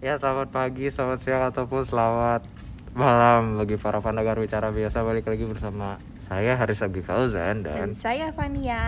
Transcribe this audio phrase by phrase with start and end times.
[0.00, 2.48] Ya selamat pagi, selamat siang ataupun selamat
[2.96, 5.04] malam bagi para pendengar bicara biasa.
[5.04, 8.80] Balik lagi bersama saya Haris Agi Fauzan Dan dan saya Fania.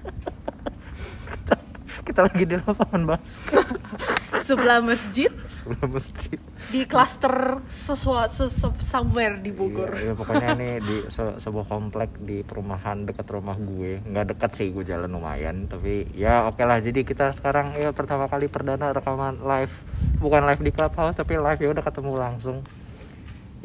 [2.08, 3.68] Kita lagi di lapangan basket.
[4.48, 5.28] Sebelah masjid
[5.66, 6.38] sebelum masjid.
[6.70, 8.46] Di klaster sesuatu
[8.78, 13.58] somewhere di Bogor Iya, iya, pokoknya ini di se- sebuah komplek di perumahan dekat rumah
[13.58, 13.98] gue.
[14.06, 16.78] Nggak dekat sih gue jalan lumayan, tapi ya oke lah.
[16.78, 19.74] Jadi kita sekarang ya pertama kali perdana rekaman live,
[20.22, 22.62] bukan live di clubhouse tapi live ya udah ketemu langsung.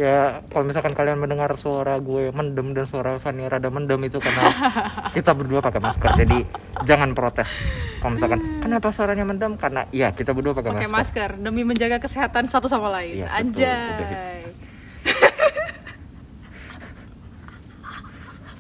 [0.01, 4.49] Ya kalau misalkan kalian mendengar suara gue mendem dan suara Fanny rada mendem itu karena
[5.15, 6.09] kita berdua pakai masker.
[6.17, 6.41] Jadi
[6.89, 7.69] jangan protes.
[8.01, 9.53] Kalau misalkan kenapa suaranya mendem?
[9.61, 10.89] Karena ya kita berdua pakai masker.
[10.89, 13.37] masker demi menjaga kesehatan satu sama lain betul.
[13.37, 14.25] Anjay Udah gitu.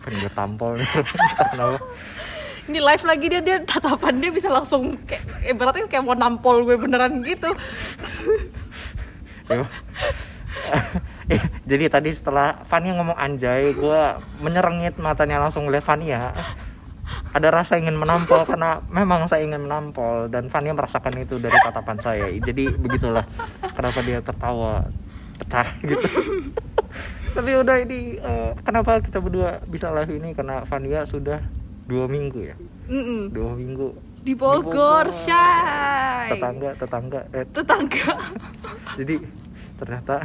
[0.01, 0.89] Kan gue tampol nih.
[1.57, 1.77] Kenapa?
[2.69, 6.61] Ini live lagi dia dia tatapan dia bisa langsung kayak eh, berarti kayak mau nampol
[6.69, 7.49] gue beneran gitu
[11.69, 14.01] jadi tadi setelah Fania ngomong anjay, gue
[14.43, 16.31] menyerengit matanya langsung ngeliat Fania.
[17.35, 21.97] Ada rasa ingin menampol karena memang saya ingin menampol dan Fania merasakan itu dari tatapan
[21.99, 22.27] saya.
[22.31, 23.27] Jadi begitulah
[23.75, 24.87] kenapa dia tertawa
[25.41, 26.07] pecah gitu.
[27.35, 31.39] Tapi udah ini eh, kenapa kita berdua bisa live ini karena Fania sudah
[31.87, 32.55] dua minggu ya,
[32.87, 33.31] Mm-mm.
[33.35, 35.05] dua minggu Di Bogor, Bogor.
[35.11, 38.13] Syai tetangga tetangga eh, Tetangga
[38.95, 39.15] jadi
[39.75, 40.15] ternyata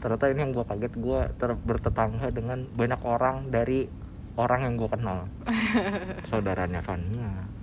[0.00, 3.86] ternyata ini yang gue kaget gue ter- bertetangga dengan banyak orang dari
[4.40, 5.28] orang yang gue kenal.
[6.28, 7.60] Saudaranya Fania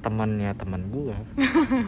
[0.00, 1.12] temannya teman gue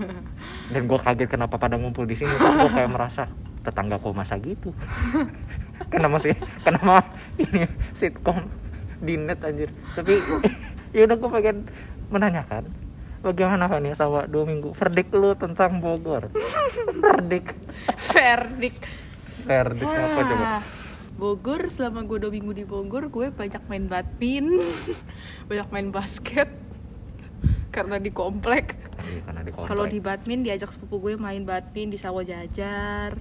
[0.77, 3.25] dan gue kaget kenapa pada ngumpul di sini terus gue kayak merasa
[3.65, 4.69] tetangga kok masa gitu?
[5.93, 6.31] Kenapa sih
[6.63, 7.03] kenapa
[7.43, 8.47] ini sitcom
[9.03, 9.67] di net anjir?
[9.99, 10.15] Tapi
[10.95, 11.57] ya udah gue pengen
[12.07, 12.71] menanyakan
[13.23, 14.71] bagaimana Fania sama dua minggu?
[14.79, 16.31] Verdict lu tentang Bogor.
[18.15, 18.79] Verdict
[19.45, 20.47] Verdict verdict apa coba?
[21.13, 24.59] Bogor selama gue dua minggu di Bogor gue banyak main badminton.
[25.49, 26.51] Banyak main basket.
[27.75, 28.75] Karena di komplek.
[29.03, 29.69] Iya, karena di komplek.
[29.71, 33.19] kalau di badminton diajak sepupu gue main badminton di sawah jajar.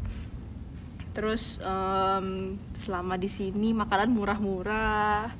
[1.11, 5.31] Terus em, selama di sini makanan murah-murah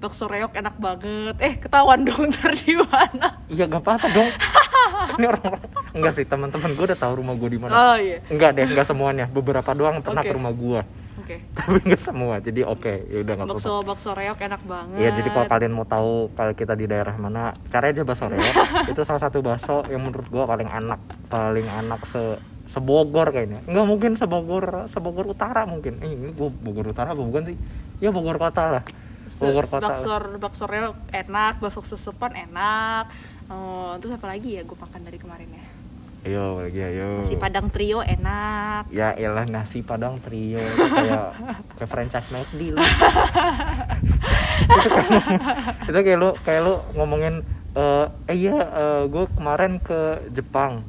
[0.00, 1.36] bakso reok enak banget.
[1.38, 3.36] Eh ketahuan dong ntar di mana?
[3.52, 4.30] Iya gak apa-apa dong.
[5.20, 5.44] Ini orang
[5.92, 7.72] enggak sih teman-teman gue udah tahu rumah gue di mana.
[7.76, 8.24] Oh iya.
[8.32, 9.28] Enggak deh enggak semuanya.
[9.28, 10.32] Beberapa doang pernah Oke.
[10.32, 10.80] ke rumah gue
[11.20, 11.36] oke.
[11.60, 12.94] Tapi enggak semua jadi oke.
[13.12, 13.60] Ya udah nggak apa-apa.
[13.60, 14.98] bakso bakso reok enak banget.
[15.04, 18.54] Iya jadi kalau kalian mau tahu kalau kita di daerah mana cari aja bakso reok.
[18.88, 23.60] Itu salah satu bakso yang menurut gue paling enak paling enak se sebogor kayaknya.
[23.66, 26.00] Nggak mungkin sebogor sebogor utara mungkin.
[26.00, 27.56] Eh, ini gue bogor utara apa bukan sih?
[28.00, 28.84] Ya bogor kota lah
[29.40, 33.08] bogor kota bakso bakso reok enak bakso susupan enak.
[33.50, 35.64] Oh, terus apa lagi ya gue makan dari kemarin ya?
[36.20, 36.76] Ayo lagi?
[36.84, 37.24] Ayo.
[37.24, 38.92] Nasi padang trio enak.
[38.92, 40.60] Ya elah nasi padang trio.
[41.00, 41.32] Kayak
[41.80, 42.78] kayak franchise McD lu.
[44.68, 45.10] Itu kayak
[45.88, 47.40] itu kayak lu kayak lu ngomongin
[47.70, 48.56] eh eh iya
[49.08, 50.84] gue kemarin ke Jepang.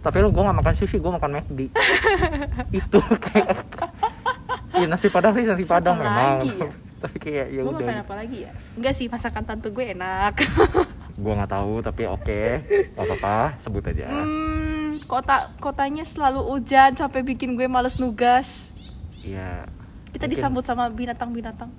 [0.00, 1.60] Tapi lu gue gak makan sushi gue makan McD.
[2.80, 3.66] Itu kayak
[4.76, 6.70] ya nasi padang sih nasi padang memang lagi ya?
[7.06, 7.86] Tapi kayak ya udah.
[7.86, 8.52] makan apa lagi ya.
[8.74, 10.34] Enggak sih masakan tante gue enak.
[11.16, 12.42] Gue nggak tahu tapi oke.
[12.92, 14.04] Apa apa sebut aja.
[14.04, 18.68] Hmm, kota kotanya selalu hujan sampai bikin gue males nugas.
[19.24, 19.64] Iya.
[20.12, 20.36] Kita Mungkin.
[20.36, 21.72] disambut sama binatang-binatang.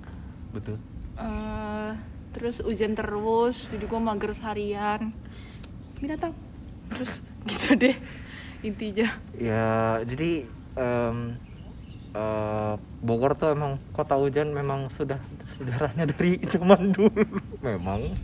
[0.50, 0.82] Betul.
[1.14, 1.90] Eh,
[2.34, 5.14] terus hujan terus jadi gue mager seharian.
[6.02, 6.34] Binatang.
[6.90, 7.94] Terus gitu deh
[8.66, 9.06] intinya.
[9.38, 11.38] Ya, jadi em,
[12.18, 17.22] eh, Bogor tuh emang kota hujan memang sudah sejarahnya dari zaman dulu
[17.60, 18.18] memang.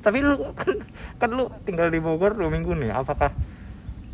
[0.00, 0.76] Tapi lu kan,
[1.16, 2.92] kan lu tinggal di Bogor dua minggu nih.
[2.92, 3.32] Apakah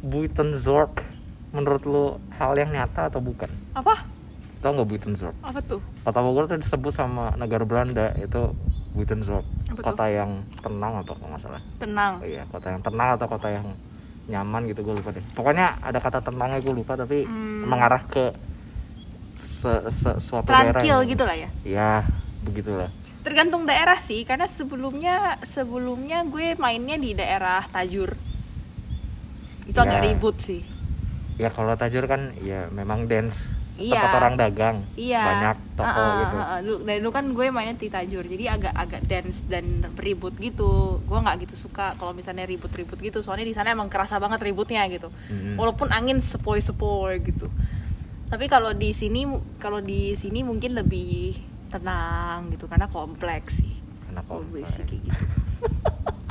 [0.01, 1.03] Buitenzorg
[1.51, 3.49] menurut lu hal yang nyata atau bukan?
[3.73, 4.07] apa
[4.57, 5.37] Tahu nggak Buitenzorg?
[5.41, 8.51] apa tuh Kota Bogor tuh disebut sama negara Belanda itu
[8.93, 9.45] Buitenzorg.
[9.69, 9.87] Apa tuh?
[9.87, 11.63] Kota yang tenang apa kalau nggak salah.
[11.77, 13.67] tenang Oh iya, kota yang tenang atau kota yang
[14.27, 15.23] nyaman gitu gue lupa deh.
[15.33, 17.63] Pokoknya ada kata tenangnya gue lupa tapi Hmm.
[17.67, 18.35] mengarah ke
[19.37, 20.73] se, se- suatu daerah.
[20.75, 21.93] tranquil yang- gitu lah ya Ya,
[22.43, 22.91] begitulah.
[23.23, 28.15] tergantung daerah sih karena sebelumnya sebelumnya gue mainnya di daerah Tajur
[29.65, 30.05] itu agak Ya.
[30.05, 30.63] ribut sih
[31.37, 33.45] Ya kalau Tajur kan ya memang dance
[33.77, 34.01] Iya.
[34.01, 34.77] tempat orang dagang.
[34.97, 36.37] iya Banyak toko Ah, ah, gitu.
[36.39, 36.59] ah.
[36.59, 39.65] Dulu- dari dulu kan gue mainnya di Tajur jadi agak agak dance dan
[39.97, 40.65] ribut gitu
[40.99, 44.81] gue nggak gitu suka kalau misalnya ribut-ribut gitu soalnya di sana emang kerasa banget ributnya
[44.87, 45.61] gitu Mm-mm.
[45.61, 47.53] walaupun angin sepoi-sepoi gitu
[48.27, 49.23] tapi kalau di sini
[49.63, 51.39] kalau di sini mungkin lebih
[51.71, 53.75] tenang gitu karena kompleks sih.
[54.07, 54.83] Karena kompleks.
[54.83, 55.25] sih kayak gitu.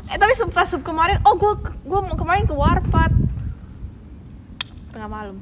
[0.06, 3.10] Eh tapi pas kemarin oh gue gue kemarin ke Warpat.
[4.94, 5.42] Tengah malam.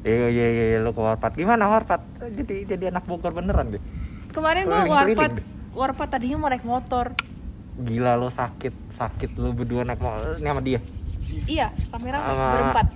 [0.00, 1.36] Iya iya iya iya, lu ke warpat.
[1.36, 2.00] Gimana warpat?
[2.22, 3.82] Jadi jadi anak Bogor beneran deh.
[4.32, 5.32] Kemarin gue warpat
[5.76, 7.12] warpat tadinya mau naik motor.
[7.78, 10.40] Gila lo sakit sakit lu berdua naik motor.
[10.40, 10.80] Ini sama dia?
[11.44, 12.86] Iya kamera Sama- berempat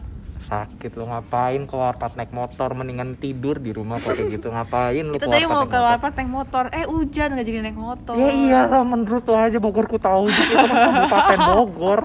[0.43, 5.15] sakit lu ngapain ke warpat naik motor mendingan tidur di rumah kayak gitu ngapain lu
[5.15, 8.83] kita tadi mau ke warpat naik motor eh hujan nggak jadi naik motor Ya iyalah
[8.83, 12.00] menurut lu aja Bogor ku tahu itu kan kabupaten Bogor.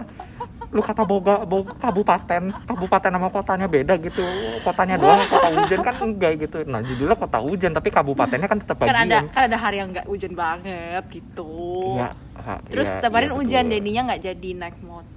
[0.67, 4.19] Lu kata Boga, Boga kabupaten, kabupaten sama kotanya beda gitu.
[4.61, 6.57] Kotanya doang kota hujan kan enggak gitu.
[6.67, 9.25] Nah, judulnya kota hujan tapi kabupatennya kan tetap kan ada bagian.
[9.31, 12.11] kan ada hari yang nggak hujan banget gitu Iya.
[12.35, 15.16] ha, terus iya, kemarin iya, hujan jadinya nggak jadi naik motor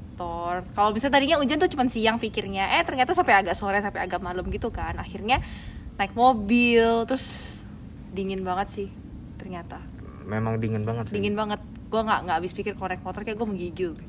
[0.70, 4.20] kalau misalnya tadinya hujan tuh cuma siang pikirnya eh ternyata sampai agak sore sampai agak
[4.20, 5.40] malam gitu kan akhirnya
[5.96, 7.60] naik mobil terus
[8.10, 8.88] dingin banget sih
[9.36, 9.80] ternyata
[10.22, 11.14] Memang dingin banget sih.
[11.14, 14.06] dingin banget gue nggak nggak habis pikir naik motor kayak gue menggigil bisa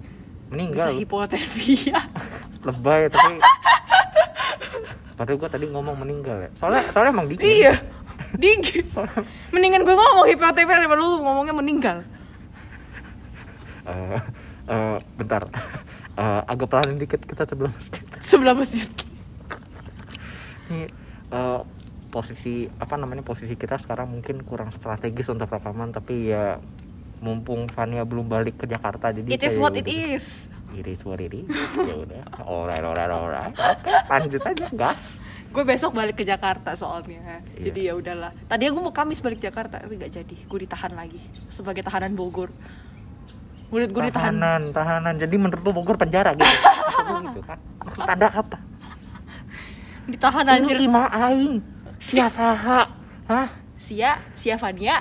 [0.49, 0.87] Meninggal.
[0.89, 0.99] lu.
[0.99, 1.99] hipotermia
[2.67, 3.39] Lebay tapi
[5.11, 6.49] Padahal gua tadi ngomong meninggal ya.
[6.51, 7.45] Soalnya soalnya emang dingin.
[7.45, 7.73] iya
[8.41, 11.97] dingin Soalnya mendingan gue ngomong hipotermia daripada lu ngomongnya meninggal
[13.81, 14.19] eh
[14.67, 15.41] eh, bentar.
[16.11, 18.03] Eh, agak pelanin dikit kita sebelum skip.
[18.19, 18.91] sebelah masjid.
[20.67, 20.87] Ini
[21.31, 21.59] eh,
[22.11, 26.59] posisi apa namanya posisi kita sekarang mungkin kurang strategis untuk rekaman tapi ya
[27.23, 30.51] mumpung Fania belum balik ke Jakarta jadi it is what it is.
[30.75, 31.47] It is what it is.
[31.89, 32.23] Ya udah.
[32.43, 33.55] Alright alright alright.
[33.55, 35.23] Oke lanjut aja gas.
[35.51, 37.39] Gue besok balik ke Jakarta soalnya.
[37.55, 37.71] Iya.
[37.71, 38.31] jadi ya udahlah.
[38.51, 40.35] Tadinya gue mau Kamis balik Jakarta tapi nggak jadi.
[40.47, 42.51] Gue ditahan lagi sebagai tahanan Bogor
[43.71, 44.11] ditahan.
[44.11, 45.13] Tahanan tahanan.
[45.15, 46.43] Jadi menurut lu Bogor penjara gitu?
[46.43, 47.57] Maksud lu gitu kan?
[47.87, 48.57] Maksud anda apa?
[50.11, 50.77] Ditahan ini anjir.
[50.81, 51.55] ima aing?
[52.01, 52.83] Sia saha?
[53.29, 53.47] Hah?
[53.79, 54.19] Sia?
[54.35, 54.99] Sia Fania?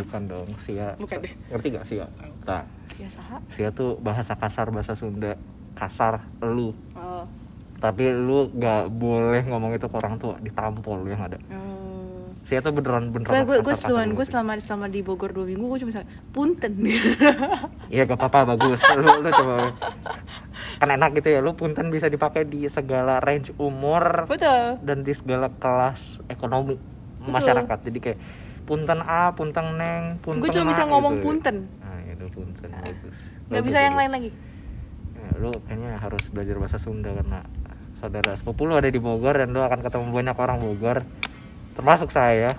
[0.00, 0.94] Bukan dong sia.
[0.96, 1.32] Bukan deh.
[1.50, 2.06] ngerti gak sia?
[2.46, 2.64] Nah.
[2.94, 3.36] Sia saha?
[3.50, 5.34] Sia tuh bahasa kasar bahasa Sunda.
[5.74, 6.70] Kasar lu.
[6.94, 7.26] Oh.
[7.82, 10.38] Tapi lu gak boleh ngomong itu ke orang tua.
[10.40, 11.36] Ditampol lu yang ada.
[11.50, 11.83] Hmm.
[12.44, 15.78] Saya tuh beneran beneran gue gue selama gue selama selama di Bogor dua minggu gue
[15.80, 16.72] cuma bilang punten.
[17.88, 18.84] Iya gak apa-apa bagus.
[19.00, 19.72] Lu lu coba.
[20.76, 24.76] Kan enak gitu ya lu punten bisa dipakai di segala range umur betul.
[24.84, 27.32] dan di segala kelas ekonomi Betul.
[27.32, 27.78] masyarakat.
[27.88, 28.18] Jadi kayak
[28.68, 31.24] punten A punten Neng punten gue cuma Ma, bisa ngomong gitu.
[31.24, 31.56] punten.
[31.80, 33.16] Nah itu punten bagus.
[33.48, 34.30] Nggak Bagus, bisa yang lain lagi.
[35.16, 37.40] Ya, lu kayaknya harus belajar bahasa Sunda karena
[37.96, 40.98] saudara sepupu lu ada di Bogor dan lu akan ketemu banyak orang Bogor
[41.74, 42.54] termasuk saya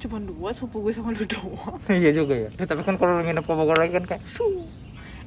[0.00, 2.48] cuma dua sepupu gue sama lu doang iya juga ya.
[2.56, 4.64] Eh, tapi kan kalau nginep ke Bogor lagi kan kayak "Su."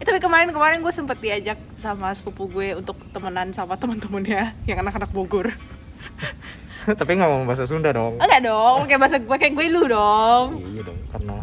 [0.02, 4.82] Eh, tapi kemarin kemarin gue sempet diajak sama sepupu gue untuk temenan sama teman-temannya yang
[4.82, 5.54] anak-anak Bogor.
[7.00, 8.18] tapi nggak ngomong bahasa Sunda dong.
[8.18, 10.58] Enggak dong, kayak bahasa gue kayak gue lu dong.
[10.60, 11.38] Iya dong, karena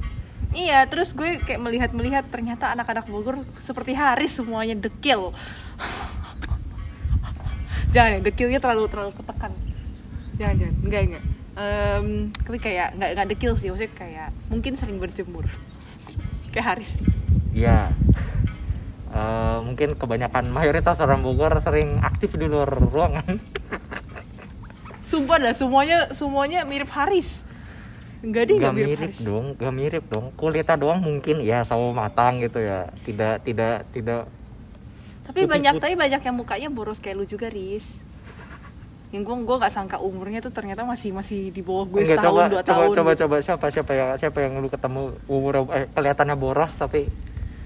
[0.51, 5.31] Iya, terus gue kayak melihat-melihat ternyata anak-anak Bogor seperti Haris semuanya dekil.
[7.95, 9.55] jangan ya, dekilnya terlalu terlalu ketekan.
[10.43, 11.25] Jangan jangan, enggak enggak.
[11.61, 15.45] Em, tapi kayak nggak nggak dekil sih, maksudnya kayak mungkin sering berjemur.
[16.53, 16.97] kayak Haris.
[17.51, 17.91] ya
[19.11, 23.37] eh, mungkin kebanyakan mayoritas orang Bogor sering aktif di luar ruangan.
[25.03, 27.43] Sumpah dah, semuanya semuanya mirip Haris.
[28.21, 29.21] Enggak deh, Gak enggak mirip, mirip Haris.
[29.21, 30.27] dong, gak mirip dong.
[30.35, 32.89] Kulitnya doang mungkin ya sawo matang gitu ya.
[33.03, 34.29] Tidak tidak tidak
[35.23, 35.83] Tapi Putih- banyak putih.
[35.83, 38.01] tapi banyak yang mukanya boros kayak lu juga, Riz.
[39.11, 42.31] Yang gue gue gak sangka umurnya tuh ternyata masih masih di bawah gue Enggak, setahun
[42.37, 42.95] coba, dua coba, tahun.
[42.95, 47.11] coba coba siapa siapa yang siapa yang lu ketemu umur eh, kelihatannya boros tapi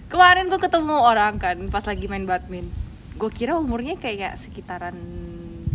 [0.06, 2.70] Kemarin gue ketemu orang kan pas lagi main badminton.
[3.14, 4.94] Gue kira umurnya kayak sekitaran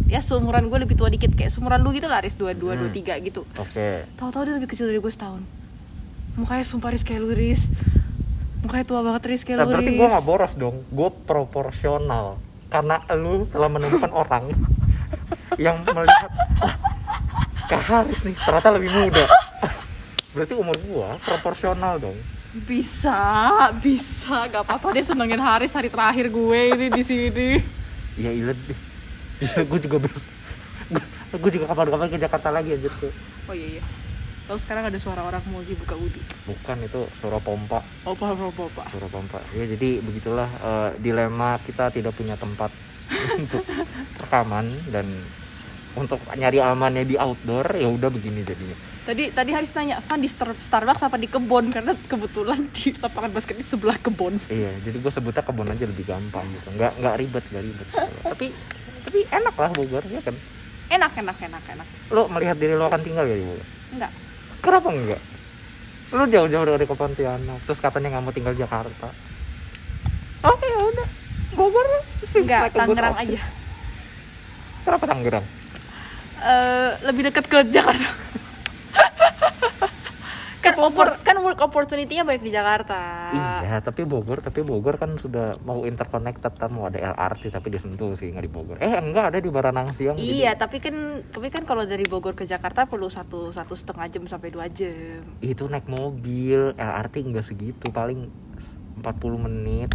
[0.06, 2.88] ya seumuran gue lebih tua dikit kayak seumuran lu gitu lah Riz dua dua dua
[2.88, 2.96] Hmm.
[2.96, 3.46] tiga gitu.
[3.52, 3.88] oke.
[4.16, 5.44] Tahu-tahu dia lebih kecil dari gue setahun.
[6.36, 7.70] Mukanya sumpah Riz kayak lu Riz.
[8.60, 12.96] Mukanya tua banget Riz kayak Nah, lu berarti gue gak boros dong, gue proporsional karena
[13.12, 14.50] lu telah menemukan orang
[15.58, 16.76] yang melihat "Wah,
[17.68, 19.24] Kak Haris nih ternyata lebih muda.
[20.34, 22.18] Berarti umur gue proporsional dong.
[22.50, 23.18] Bisa,
[23.78, 27.50] bisa, gak apa-apa dia senengin Haris hari terakhir gue ini di sini.
[28.18, 28.78] Ya iya deh.
[29.70, 30.12] gue juga ber
[31.30, 33.14] gue juga kapan-kapan ke Jakarta lagi aja tuh.
[33.46, 33.84] Oh iya iya.
[34.50, 36.18] Lalu sekarang ada suara orang mau lagi buka wudhu.
[36.50, 38.90] Bukan itu suara pompa, Oh paham paham.
[38.90, 39.38] suara pompa.
[39.54, 42.74] Ya jadi begitulah eh, dilema kita tidak punya tempat
[43.38, 43.64] untuk
[44.20, 45.06] rekaman dan
[45.98, 48.78] untuk nyari amannya di outdoor ya udah begini jadinya.
[49.10, 51.74] Tadi tadi Haris nanya, Van di Star- Starbucks apa di kebon?
[51.74, 54.38] Karena kebetulan di lapangan basket di sebelah kebon.
[54.54, 56.70] Iya, jadi gue sebutnya kebun aja lebih gampang gitu.
[56.78, 57.88] Nggak nggak ribet, nggak ribet.
[58.22, 58.48] tapi
[59.02, 60.36] tapi enak lah Bogor ya kan.
[60.94, 61.88] Enak enak enak enak.
[62.14, 63.68] Lo melihat diri lo akan tinggal ya di Bogor?
[63.98, 64.12] Enggak.
[64.62, 65.22] Kenapa enggak?
[66.10, 69.10] Lo jauh-jauh dari ke Pontianak, terus katanya nggak mau tinggal Jakarta.
[71.70, 71.88] Bogor
[72.30, 73.42] Enggak, Tangerang aja.
[74.82, 75.46] Kenapa Tangerang?
[76.40, 78.10] eh, lebih dekat ke Jakarta
[80.60, 85.56] kan opor kan work opportunity-nya banyak di Jakarta Iya, tapi Bogor, tapi Bogor kan sudah
[85.64, 88.76] mau interconnected kan mau ada LRT tapi di Sentul sih nggak di Bogor.
[88.82, 90.18] Eh enggak ada di Baranang Siang.
[90.18, 94.24] Iya, tapi kan tapi kan kalau dari Bogor ke Jakarta perlu satu satu setengah jam
[94.26, 95.22] sampai dua jam.
[95.40, 98.28] Jadi itu naik mobil, LRT enggak segitu, paling
[99.00, 99.90] 40 menit.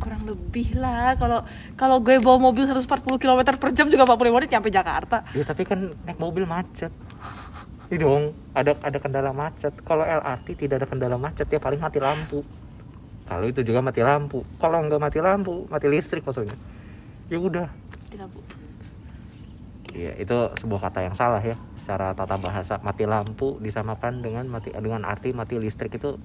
[0.00, 1.18] Kurang lebih lah.
[1.18, 1.42] Kalau
[1.74, 5.26] kalau gue bawa mobil 140 km per jam juga 40 menit nyampe Jakarta.
[5.34, 6.94] Ya tapi kan naik mobil macet.
[7.86, 9.70] Iya dong, ada ada kendala macet.
[9.86, 12.42] Kalau LRT tidak ada kendala macet ya paling mati lampu.
[13.26, 14.46] Kalau itu juga mati lampu.
[14.58, 16.54] Kalau nggak mati lampu, mati listrik maksudnya.
[17.26, 17.68] Ya udah.
[18.30, 18.40] Bu.
[19.96, 22.76] Iya, itu sebuah kata yang salah ya secara tata bahasa.
[22.84, 26.20] Mati lampu disamakan dengan mati dengan arti mati listrik itu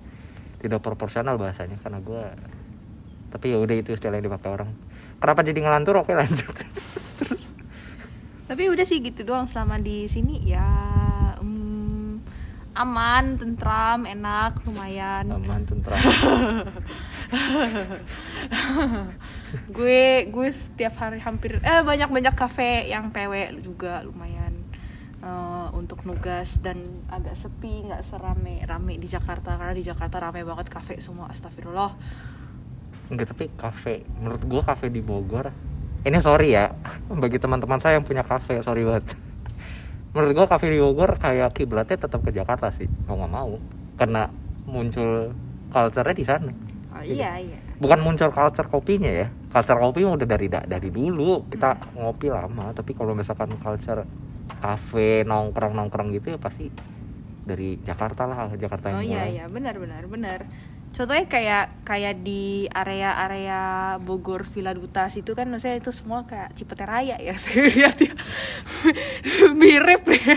[0.61, 2.23] tidak proporsional bahasanya karena gue
[3.31, 4.69] tapi ya udah itu istilah yang dipakai orang.
[5.23, 6.03] Kenapa jadi ngelantur?
[6.03, 6.51] Oke lanjut.
[7.23, 7.47] Terus
[8.45, 10.67] Tapi udah sih gitu doang selama di sini ya
[11.39, 12.19] mm,
[12.75, 15.31] aman, tentram, enak, lumayan.
[15.31, 15.95] aman tentram.
[19.71, 24.50] gue gue setiap hari hampir eh banyak banyak kafe yang PW juga lumayan
[25.21, 30.41] eh, untuk nugas dan agak sepi nggak serame rame di Jakarta karena di Jakarta rame
[30.41, 31.93] banget kafe semua astagfirullah.
[33.11, 35.51] Enggak, tapi kafe menurut gua kafe di Bogor
[36.01, 36.73] ini sorry ya
[37.21, 39.13] bagi teman-teman saya yang punya kafe sorry banget.
[40.15, 43.55] Menurut gua kafe di Bogor kayak kiblatnya tetap ke Jakarta sih mau nggak mau
[43.95, 44.27] karena
[44.65, 45.31] muncul
[45.71, 46.51] culture-nya di sana.
[46.91, 47.57] Oh, iya iya.
[47.79, 51.47] bukan muncul culture kopinya ya culture kopi udah dari da- dari dulu.
[51.47, 54.03] Kita ngopi lama tapi kalau misalkan culture
[54.61, 56.69] kafe nongkrong nongkrong gitu ya pasti
[57.41, 59.31] dari Jakarta lah Jakarta yang oh iya mulai.
[59.33, 60.39] iya benar benar benar
[60.91, 63.61] contohnya kayak kayak di area-area
[63.97, 68.13] Bogor Villa Duta situ kan maksudnya itu semua kayak Cipete Raya ya saya lihat ya
[69.53, 70.35] mirip ya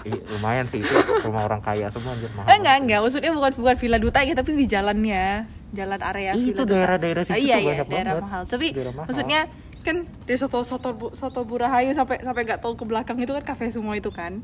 [0.00, 2.82] Iya, lumayan sih itu rumah orang kaya semua anjir mahal Eh, enggak banget.
[2.82, 5.24] enggak maksudnya bukan bukan Villa Duta ya tapi di jalannya
[5.70, 8.24] jalan area itu daerah-daerah situ Ah, iya iya banyak daerah banget.
[8.24, 9.06] mahal tapi Daerah mahal.
[9.06, 9.40] maksudnya
[9.80, 9.96] kan
[10.28, 13.72] dari soto soto Bu- soto Burahayu sampai sampai nggak tahu ke belakang itu kan kafe
[13.72, 14.40] semua itu kan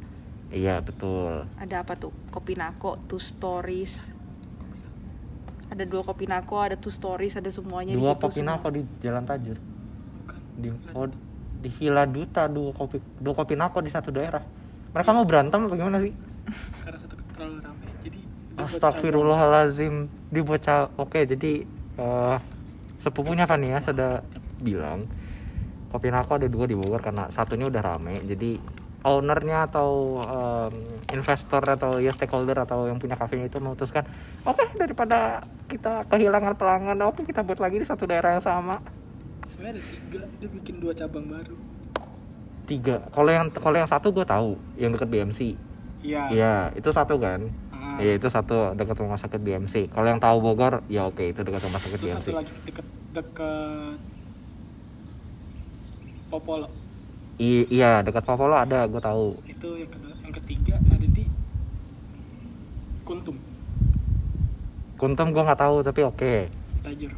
[0.46, 1.42] Iya betul.
[1.58, 4.06] ada apa tuh kopi nako two stories
[5.66, 8.50] ada dua kopi nako ada two stories ada semuanya Dua di situ kopi semua.
[8.56, 9.58] nako di Jalan Tajur.
[10.56, 11.06] Di oh,
[11.60, 14.40] di Villa Duta dua kopi dua kopi nako di satu daerah.
[14.94, 16.14] Mereka mau berantem apa gimana sih?
[16.86, 18.20] karena satu terlalu ramai jadi
[18.56, 19.94] Astagfirullahalazim
[20.30, 20.64] dibuat
[20.96, 21.66] Oke, jadi
[21.98, 22.36] eh,
[22.96, 24.22] sepupunya Fania sudah
[24.62, 25.04] bilang
[25.96, 28.20] kopi nako ada dua di Bogor karena satunya udah rame.
[28.28, 28.60] Jadi
[29.06, 30.74] ownernya atau em,
[31.16, 34.02] investor atau ya stakeholder atau yang punya kafenya itu memutuskan
[34.42, 38.82] oke daripada kita kehilangan pelanggan oke kita buat lagi di satu daerah yang sama.
[39.46, 41.56] Sebenarnya ada tiga dia bikin dua cabang baru.
[42.66, 42.96] Tiga.
[43.14, 45.40] Kalau yang kalau yang satu gue tahu yang deket BMC
[46.02, 46.22] iya.
[46.28, 47.46] Iya itu satu kan?
[47.70, 48.02] Ah.
[48.02, 51.62] Iya itu satu dekat rumah sakit BMC kalau yang tahu Bogor ya oke itu dekat
[51.62, 54.15] rumah sakit terus BMC satu lagi deket deket
[56.36, 56.68] Popolo
[57.40, 59.40] I- iya dekat Popolo ada gue tahu.
[59.44, 61.24] Itu yang kedua yang ketiga ada di
[63.04, 63.36] Kuntum.
[64.96, 66.34] Kuntum gue nggak tahu tapi oke.
[66.84, 67.12] Tajur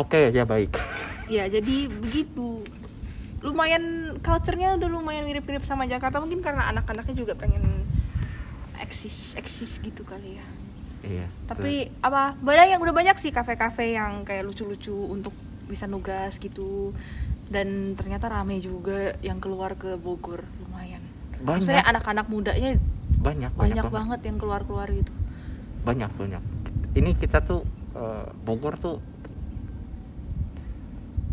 [0.00, 0.72] oke ya baik.
[1.24, 2.60] Ya jadi begitu.
[3.40, 6.20] Lumayan culture-nya udah lumayan mirip-mirip sama Jakarta.
[6.20, 7.64] Mungkin karena anak-anaknya juga pengen
[8.76, 10.44] eksis eksis gitu kali ya.
[11.00, 15.32] Iya tapi apa banyak yang udah banyak sih kafe-kafe yang kayak lucu-lucu untuk
[15.64, 16.92] bisa nugas gitu
[17.52, 21.04] dan ternyata rame juga yang keluar ke Bogor lumayan.
[21.44, 21.60] Banyak.
[21.60, 22.80] Maksudnya anak-anak mudanya
[23.24, 25.12] banyak banyak, banget yang keluar-keluar gitu.
[25.84, 26.42] Banyak banyak.
[26.96, 27.64] Ini kita tuh
[27.96, 28.96] eh, Bogor tuh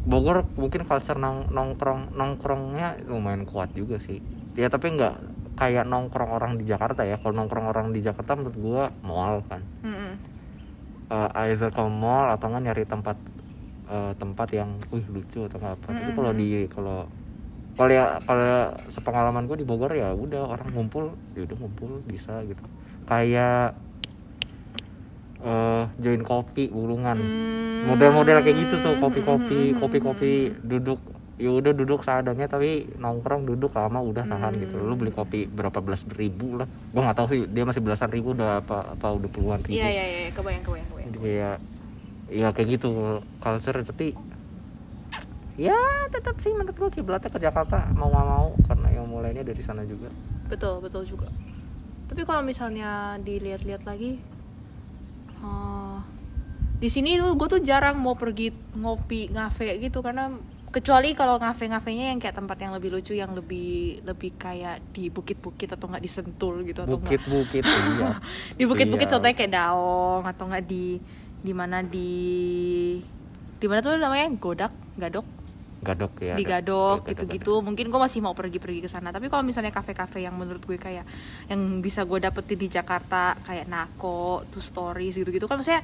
[0.01, 4.17] Bogor mungkin culture nong nongkrong nongkrongnya lumayan kuat juga sih.
[4.57, 5.15] Ya tapi nggak
[5.55, 7.21] kayak nongkrong orang di Jakarta ya.
[7.21, 9.61] Kalau nongkrong orang di Jakarta menurut gua mall kan.
[9.85, 10.13] Mm-mm.
[11.11, 13.15] Eh, either ke mall atau nggak nyari tempat
[13.91, 15.91] eh, tempat yang wih lucu atau apa.
[15.91, 16.15] Tapi Mm-mm.
[16.15, 16.99] kalau di kalau
[17.75, 22.39] kalau ya kalau sepengalaman gue di Bogor ya udah orang ngumpul ya udah ngumpul bisa
[22.47, 22.63] gitu.
[23.03, 23.75] Kayak
[25.41, 27.17] eh join kopi bulungan.
[27.17, 27.59] Hmm.
[27.81, 31.01] model-model kayak gitu tuh kopi-kopi kopi-kopi duduk.
[31.41, 34.77] Ya udah duduk seadanya tapi nongkrong duduk lama udah tahan gitu.
[34.77, 36.69] Lu beli kopi berapa belas ribu lah.
[36.93, 39.81] Gua nggak tahu sih dia masih belasan ribu udah apa apa udah puluhan ribu.
[39.81, 41.07] Iya iya iya kebayang kebayang kebayang.
[41.09, 41.57] Jadi kayak
[42.31, 43.19] ya kayak gitu.
[43.43, 44.15] Culture tapi
[45.59, 45.77] ya
[46.09, 49.83] tetap sih menurut gua kiblatnya ke Jakarta mau nggak mau karena yang mulainya dari sana
[49.83, 50.07] juga.
[50.47, 51.27] Betul betul juga.
[52.07, 54.19] Tapi kalau misalnya dilihat-lihat lagi
[55.39, 55.97] eh,
[56.81, 60.33] di sini tuh gue tuh jarang mau pergi ngopi ngafe gitu karena
[60.71, 65.75] kecuali kalau ngafe-ngafenya yang kayak tempat yang lebih lucu yang lebih lebih kayak di bukit-bukit
[65.75, 68.17] atau nggak di Sentul gitu atau bukit-bukit iya.
[68.59, 69.13] Di bukit-bukit Siap.
[69.19, 70.97] contohnya kayak Daong atau nggak di
[71.41, 72.09] di mana di
[73.61, 74.29] di mana tuh namanya?
[74.37, 74.73] Godak?
[74.97, 75.27] Gadok?
[75.81, 77.09] Gadok ya di Gadok.
[77.09, 77.65] Gitu-gitu.
[77.65, 79.09] mungkin gue masih mau pergi-pergi ke sana.
[79.09, 81.05] Tapi kalau misalnya kafe-kafe yang menurut gue kayak
[81.49, 85.49] yang bisa gue dapetin di Jakarta kayak Nako, Two Stories gitu-gitu.
[85.49, 85.81] Kan maksudnya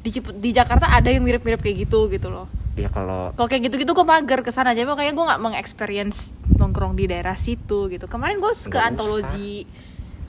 [0.00, 2.46] di di Jakarta ada yang mirip-mirip kayak gitu gitu loh.
[2.78, 4.86] Ya kalau kalau kayak gitu-gitu gue mager ke sana aja.
[4.86, 8.06] Makanya gue nggak mengexperience nongkrong di daerah situ gitu.
[8.06, 9.66] Kemarin gue ke antologi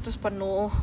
[0.01, 0.73] terus penuh.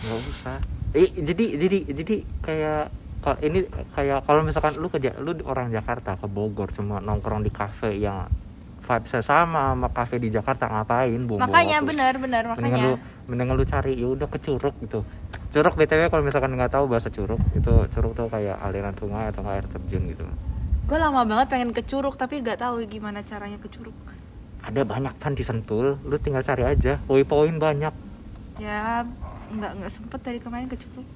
[0.00, 0.58] Nggak usah.
[0.96, 3.64] Eh jadi jadi jadi kayak kalau ini
[3.94, 8.26] kayak kalau misalkan lu kerja lu orang Jakarta ke Bogor cuma nongkrong di kafe yang
[8.82, 13.54] vibesnya sama sama kafe di Jakarta ngapain buang makanya benar benar mendingan lu makanya mendingan
[13.54, 15.06] lu cari ya udah ke curug gitu.
[15.54, 19.46] Curug btw kalau misalkan nggak tahu bahasa curug itu curug tuh kayak aliran sungai atau
[19.46, 20.26] air terjun gitu.
[20.82, 23.94] Gue lama banget pengen ke Curug tapi nggak tahu gimana caranya ke Curug.
[24.66, 26.98] Ada banyak kan di Sentul lu tinggal cari aja.
[27.06, 27.94] Poin-poin banyak.
[28.58, 29.06] Ya
[29.54, 31.06] nggak nggak sempet dari kemarin ke Curug.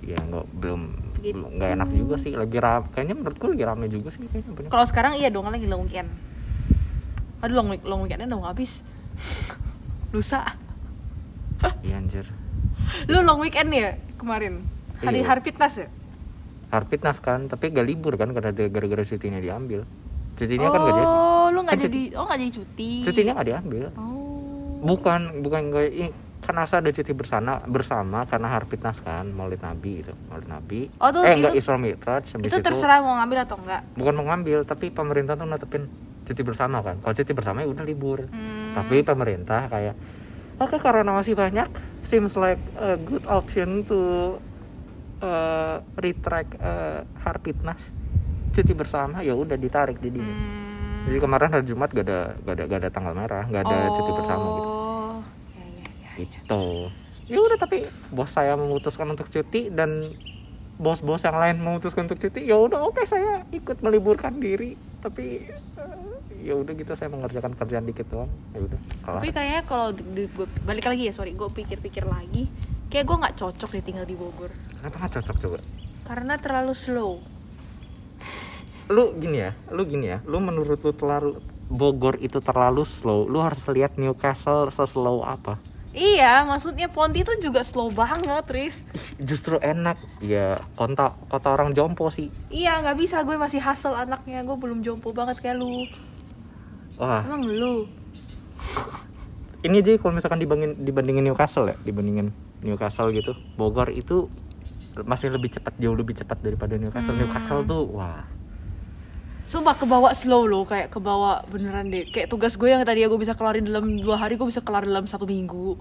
[0.00, 1.36] Ya nggak belum Gitu.
[1.36, 2.32] nggak enak juga sih.
[2.32, 5.52] Lagi ram kayaknya menurut gue lagi rame juga sih kayaknya kalau sekarang iya dong kan
[5.52, 6.08] lagi long weekend.
[7.40, 8.80] Aduh long, week- long weekendnya udah mau habis.
[10.14, 10.56] Lusa.
[11.80, 12.26] Iya anjir.
[13.06, 14.64] Lu long weekend ya kemarin?
[15.00, 15.28] Hari Iya.
[15.28, 15.88] hari fitness ya?
[16.70, 19.82] Harpitnas kan tapi gak libur kan karena gara-gara cutinya diambil.
[20.34, 21.06] Cutinya kan gak jadi.
[21.06, 22.90] Oh lu nggak Kan jadi oh nggak jadi cuti.
[23.02, 23.84] Cutinya gak diambil.
[23.96, 24.78] Oh.
[24.80, 25.86] Bukan bukan gak
[26.40, 30.88] kan asa ada cuti bersama bersama karena Harpitnas kan Maulid Nabi itu Maulid Nabi.
[30.96, 33.84] Oh, tuh eh itu- enggak Isra Mi'raj habis itu terserah mau ngambil atau enggak.
[33.92, 35.84] Bukan mau ngambil tapi pemerintah tuh netepin
[36.22, 36.96] cuti bersama kan.
[36.98, 38.24] Kalau cuti bersama ya udah libur.
[38.26, 38.72] Hmm.
[38.72, 39.98] tapi pemerintah kayak
[40.56, 41.66] oke karena masih banyak
[42.02, 44.38] seems like a good option to
[45.20, 47.90] uh, retract uh, Harpitnas
[48.50, 51.06] cuti bersama ya udah ditarik jadi Hmm.
[51.06, 54.10] jadi kemarin hari Jumat gak ada gak ada gak ada tanggal merah gak ada cuti
[54.12, 54.68] bersama gitu.
[54.68, 54.79] Oh.
[56.28, 56.90] Gitu.
[57.30, 60.10] Ya udah tapi bos saya memutuskan untuk cuti dan
[60.80, 64.74] bos-bos yang lain memutuskan untuk cuti ya udah oke saya ikut meliburkan diri.
[65.00, 68.32] Tapi eh, ya udah gitu saya mengerjakan kerjaan dikit doang.
[68.56, 69.94] Ya udah Tapi kayaknya kalau
[70.34, 72.48] gua, balik lagi ya sorry, gue pikir-pikir lagi,
[72.88, 74.50] kayak gue nggak cocok deh tinggal di Bogor.
[74.80, 75.58] Kenapa nggak cocok coba?
[76.08, 77.12] Karena terlalu slow.
[78.90, 81.38] lu gini ya lu gini ya lu menurut lu terlalu
[81.70, 87.60] Bogor itu terlalu slow lu harus lihat Newcastle seslow apa Iya, maksudnya Ponti tuh juga
[87.60, 88.86] slow banget, Riz.
[89.18, 94.40] justru enak ya kota kota orang jompo sih Iya, nggak bisa gue masih hustle anaknya,
[94.40, 95.84] gue belum jompo banget kayak lu.
[96.94, 97.90] wah Emang lu?
[99.60, 104.28] ini aja kalau misalkan dibandingin dibandingin Newcastle ya dibandingin Newcastle gitu Bogor itu
[105.00, 107.20] masih lebih cepat jauh lebih cepat daripada Newcastle Hmm.
[107.20, 108.24] Newcastle tuh wah
[109.50, 112.06] Sumpah kebawa slow loh, kayak kebawa beneran deh.
[112.06, 115.10] Kayak tugas gue yang tadi gue bisa kelarin dalam dua hari, gue bisa kelar dalam
[115.10, 115.74] satu minggu.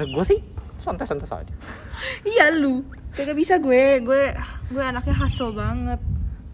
[0.00, 0.40] gue sih
[0.80, 1.54] santai-santai saja
[2.24, 2.80] iya lu,
[3.12, 4.22] kayak gak bisa gue, gue
[4.72, 6.00] gue anaknya hustle banget.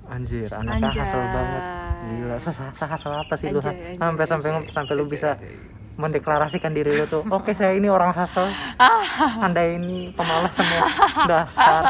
[0.07, 1.63] anjir anaknya hasel banget
[2.07, 2.37] gila
[2.71, 4.07] sehasel apa sih lu Anjay, Ha?
[4.07, 5.55] anjay, sampai sampai sampai lu bisa anjay.
[5.97, 9.41] Mendeklarasikan diri lu tuh oke saya ini orang hasel Ah.
[9.41, 10.85] anda ini pemalas semua.
[11.25, 11.83] Dasar.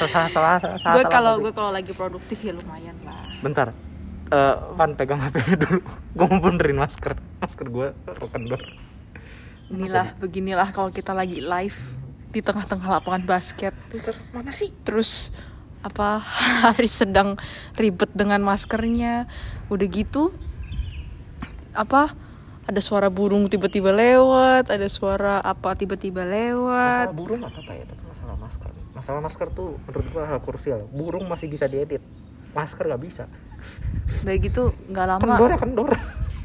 [0.00, 0.40] Sehasel
[0.96, 3.20] gue kalau gue kalau lagi produktif ya lumayan lah.
[3.44, 3.76] bentar.
[4.32, 5.84] Eh Van pegang HP dulu.
[6.16, 7.12] Gue mau benerin masker.
[7.36, 7.88] Masker gue
[8.32, 8.64] kendor
[9.68, 11.76] Inilah beginilah kalau kita lagi live
[12.32, 13.76] di tengah-tengah lapangan basket.
[13.92, 14.72] bentar mana sih?
[14.88, 15.28] Terus
[15.84, 16.24] apa
[16.64, 17.36] Haris sedang
[17.76, 19.28] ribet dengan maskernya.
[19.68, 20.32] Udah gitu
[21.72, 22.16] apa
[22.72, 27.12] ada suara burung tiba-tiba lewat, ada suara apa tiba-tiba lewat.
[27.12, 28.70] masalah burung apa apa ya tapi masalah masker.
[28.96, 30.80] Masalah masker tuh menurut gue hal krusial.
[30.88, 32.00] Burung masih bisa diedit.
[32.56, 33.24] Masker gak bisa.
[34.24, 35.34] Udah gitu nggak lama.
[35.36, 35.90] Kendor ya kendor.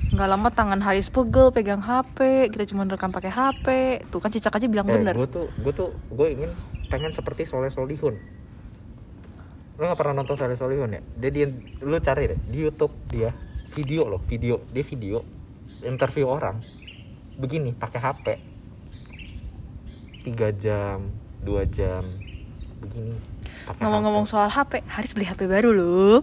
[0.08, 3.68] Nggak lama tangan Haris pegel pegang HP, kita cuma rekam pakai HP.
[4.12, 5.16] Tuh kan cicak aja bilang bener.
[5.16, 6.52] gue Eh, tuh gue tuh gue ingin
[6.92, 8.20] pengen seperti Soleh Solihun.
[9.80, 11.00] Lu gak pernah nonton Soleh Solihun ya?
[11.24, 11.48] Dia, dia
[11.88, 13.32] lu cari deh di YouTube dia.
[13.72, 14.60] Video loh video.
[14.76, 15.37] Dia video
[15.88, 16.60] interview orang
[17.36, 18.26] begini pakai HP
[20.24, 21.08] tiga jam
[21.40, 22.04] dua jam
[22.78, 23.16] begini
[23.68, 26.20] Ngomong-ngomong soal HP, Haris beli HP baru loh.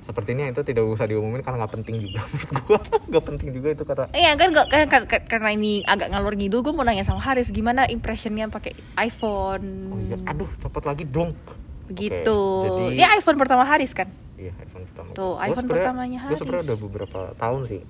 [0.00, 3.82] sepertinya itu tidak usah diumumin karena nggak penting juga menurut gua nggak penting juga itu
[3.84, 7.02] karena Iya kan nggak kan, kan- kan- karena ini agak ngalor ngidul gue mau nanya
[7.02, 11.36] sama Haris gimana impressionnya pakai iPhone oh iya aduh cepet lagi dong
[11.84, 12.40] begitu.
[12.62, 14.08] Oke, jadi- Ini iPhone pertama Haris kan?
[14.34, 15.08] Iya iPhone pertama.
[15.10, 16.68] Tuh, Gua iPhone sebenarnya- pertamanya Gua sebenarnya Haris.
[16.68, 17.80] udah beberapa tahun sih.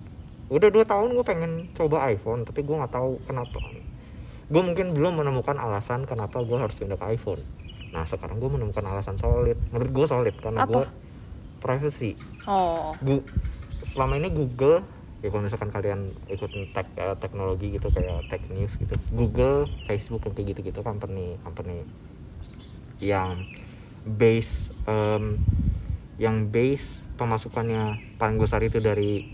[0.49, 3.61] Udah dua tahun gue pengen coba iPhone, tapi gue nggak tahu kenapa.
[4.49, 7.45] Gue mungkin belum menemukan alasan kenapa gue harus pindah ke iPhone.
[7.89, 9.61] Nah sekarang gue menemukan alasan solid.
[9.69, 10.85] Menurut gue solid karena gue
[11.59, 12.17] privacy.
[12.45, 13.27] oh Gu-
[13.81, 14.83] selama ini Google
[15.19, 20.23] ya kalau misalkan kalian ikut tech eh, teknologi gitu kayak tech news gitu Google Facebook
[20.23, 21.83] yang kayak gitu gitu company company
[22.99, 23.43] yang
[24.05, 25.43] base em,
[26.17, 29.27] yang base pemasukannya paling besar itu dari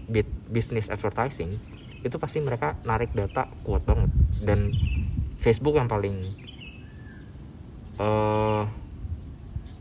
[0.49, 1.61] business advertising
[2.05, 4.13] itu pasti mereka narik data kuat banget.
[4.41, 4.73] Dan
[5.41, 6.33] Facebook yang paling
[8.01, 8.63] eh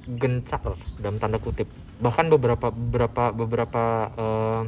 [0.04, 1.68] gencar dalam tanda kutip.
[2.04, 3.84] Bahkan beberapa beberapa beberapa
[4.16, 4.62] eh,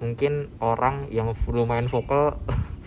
[0.00, 2.40] mungkin orang yang lumayan vokal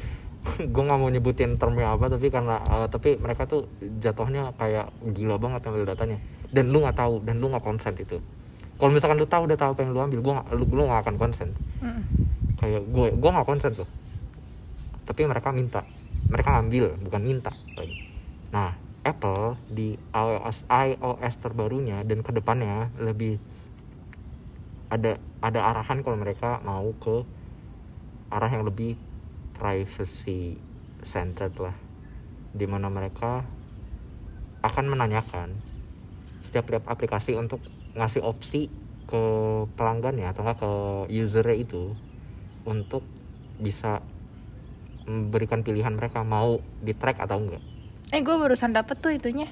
[0.74, 3.70] gue nggak mau nyebutin termnya apa tapi karena eh, tapi mereka tuh
[4.02, 6.18] jatuhnya kayak gila banget ngambil datanya.
[6.54, 8.22] Dan lu nggak tahu dan lu nggak konsen itu
[8.78, 11.02] kalau misalkan lu tahu udah tahu apa yang lu ambil gue nggak lu, lu nggak
[11.06, 11.50] akan konsen.
[11.84, 12.04] Mm.
[12.58, 13.90] kayak gue gue nggak konsen tuh.
[15.04, 15.82] Tapi mereka minta.
[16.32, 17.52] Mereka ngambil bukan minta.
[17.76, 17.96] Lagi.
[18.50, 18.72] Nah
[19.04, 23.36] Apple di iOS iOS terbarunya dan ke depannya lebih
[24.88, 27.28] ada ada arahan kalau mereka mau ke
[28.32, 28.96] arah yang lebih
[29.60, 30.58] privacy
[31.04, 31.76] centered lah.
[32.56, 33.44] Di mana mereka
[34.64, 35.52] akan menanyakan
[36.48, 37.60] setiap aplikasi untuk
[37.94, 38.70] ngasih opsi
[39.06, 39.24] ke
[39.78, 40.72] pelanggannya atau enggak ke
[41.14, 41.94] usernya itu
[42.66, 43.04] untuk
[43.62, 44.02] bisa
[45.04, 47.64] memberikan pilihan mereka mau di track atau enggak
[48.14, 49.50] eh gue barusan dapet tuh itunya.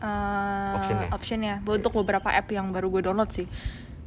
[0.00, 1.08] Eh, Optionnya?
[1.12, 1.54] optionnya.
[1.60, 3.44] Untuk beberapa app yang baru gue download sih.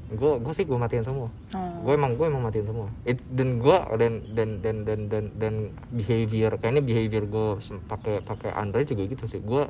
[0.09, 1.29] Gue gue sih gue matiin semua.
[1.53, 1.85] Oh.
[1.85, 2.89] gue emang gue emang matiin semua.
[3.05, 5.53] It- dan gue dan dan dan dan dan dan
[5.93, 7.47] behavior kayaknya behavior gue
[7.85, 9.37] pakai pakai Android juga gitu sih.
[9.37, 9.69] Gue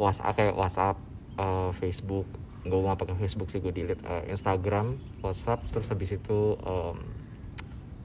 [0.00, 0.96] WhatsApp kayak WhatsApp
[1.36, 2.24] eh, Facebook
[2.62, 6.96] gue nggak pakai Facebook sih gue delete Eh, Instagram WhatsApp terus habis itu em,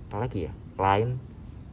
[0.09, 0.53] apa lagi ya?
[0.77, 1.17] Line.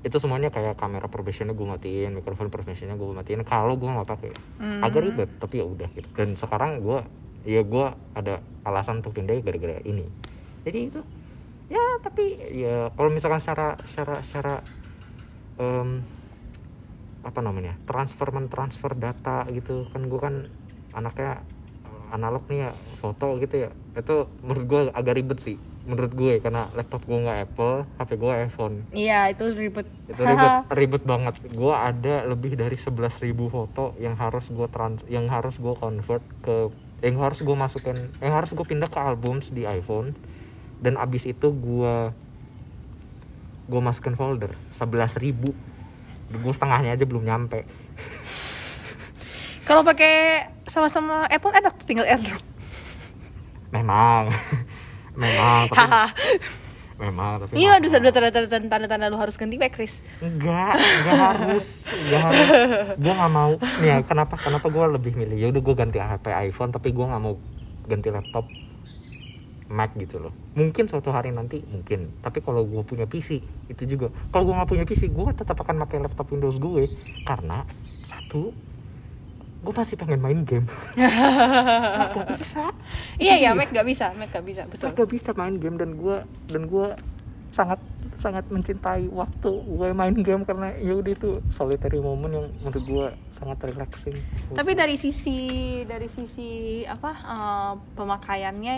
[0.00, 4.32] Itu semuanya kayak kamera profesional gue matiin mikrofon profesional gue matiin kalau gue nggak pakai
[4.56, 4.80] Hmm.
[4.80, 6.08] agak ribet tapi ya udah gitu.
[6.16, 7.04] Dan sekarang gue
[7.44, 10.04] ya gue ada alasan untuk pindah gara-gara ini.
[10.64, 11.00] Jadi itu
[11.68, 14.54] ya tapi ya kalau misalkan secara secara secara
[15.56, 16.00] em,
[17.20, 20.34] apa namanya transfer mentransfer data gitu kan gue kan
[20.96, 21.44] anaknya
[22.10, 23.70] analog nih ya foto gitu ya.
[23.96, 28.32] Itu menurut gue agak ribet sih menurut gue karena laptop gue nggak Apple HP gue
[28.46, 28.74] iPhone.
[28.92, 29.86] Iya itu ribet.
[30.06, 31.34] Itu ribet ribet banget.
[31.50, 36.70] Gue ada lebih dari 11.000 foto yang harus gue trans yang harus gue convert ke
[37.00, 40.12] yang harus gue masukin yang harus gue pindah ke albums di iPhone.
[40.80, 41.94] Dan abis itu gue
[43.70, 45.70] gue masukin folder 11.000
[46.30, 47.62] gue setengahnya aja belum nyampe
[49.70, 52.42] kalau pakai sama-sama Apple enak tinggal AirDrop
[53.70, 54.24] memang.
[55.20, 55.86] Memang tapi
[57.00, 60.04] memang tapi iya udah udah tanda-tanda tanda-tanda lu harus ganti back Chris.
[60.20, 62.46] Enggak enggak harus enggak harus.
[63.00, 63.52] Gue nggak mau.
[63.80, 64.36] Nih ya, kenapa?
[64.36, 65.36] Kenapa gue lebih milih?
[65.40, 67.40] Ya udah gue ganti HP iPhone tapi gue nggak mau
[67.88, 68.44] ganti laptop
[69.72, 70.32] Mac gitu loh.
[70.52, 72.12] Mungkin suatu hari nanti mungkin.
[72.20, 73.40] Tapi kalau gue punya PC
[73.72, 74.12] itu juga.
[74.28, 76.84] Kalau gue nggak punya PC gue tetap akan pakai laptop Windows gue.
[77.24, 77.64] Karena
[78.04, 78.52] satu
[79.60, 80.64] gue masih pengen main game.
[80.96, 82.72] Mac gak bisa.
[83.20, 84.88] Iya ya Mac gak bisa Mac gak bisa betul.
[84.88, 86.16] Mac gak bisa main game dan gue
[86.48, 86.96] dan gue
[87.52, 87.80] sangat
[88.20, 93.06] sangat mencintai waktu gue main game karena ya udah itu solitary moment yang menurut gue
[93.32, 94.16] sangat relaxing.
[94.52, 95.38] Tapi dari sisi
[95.88, 98.74] dari sisi apa eh, pemakaiannya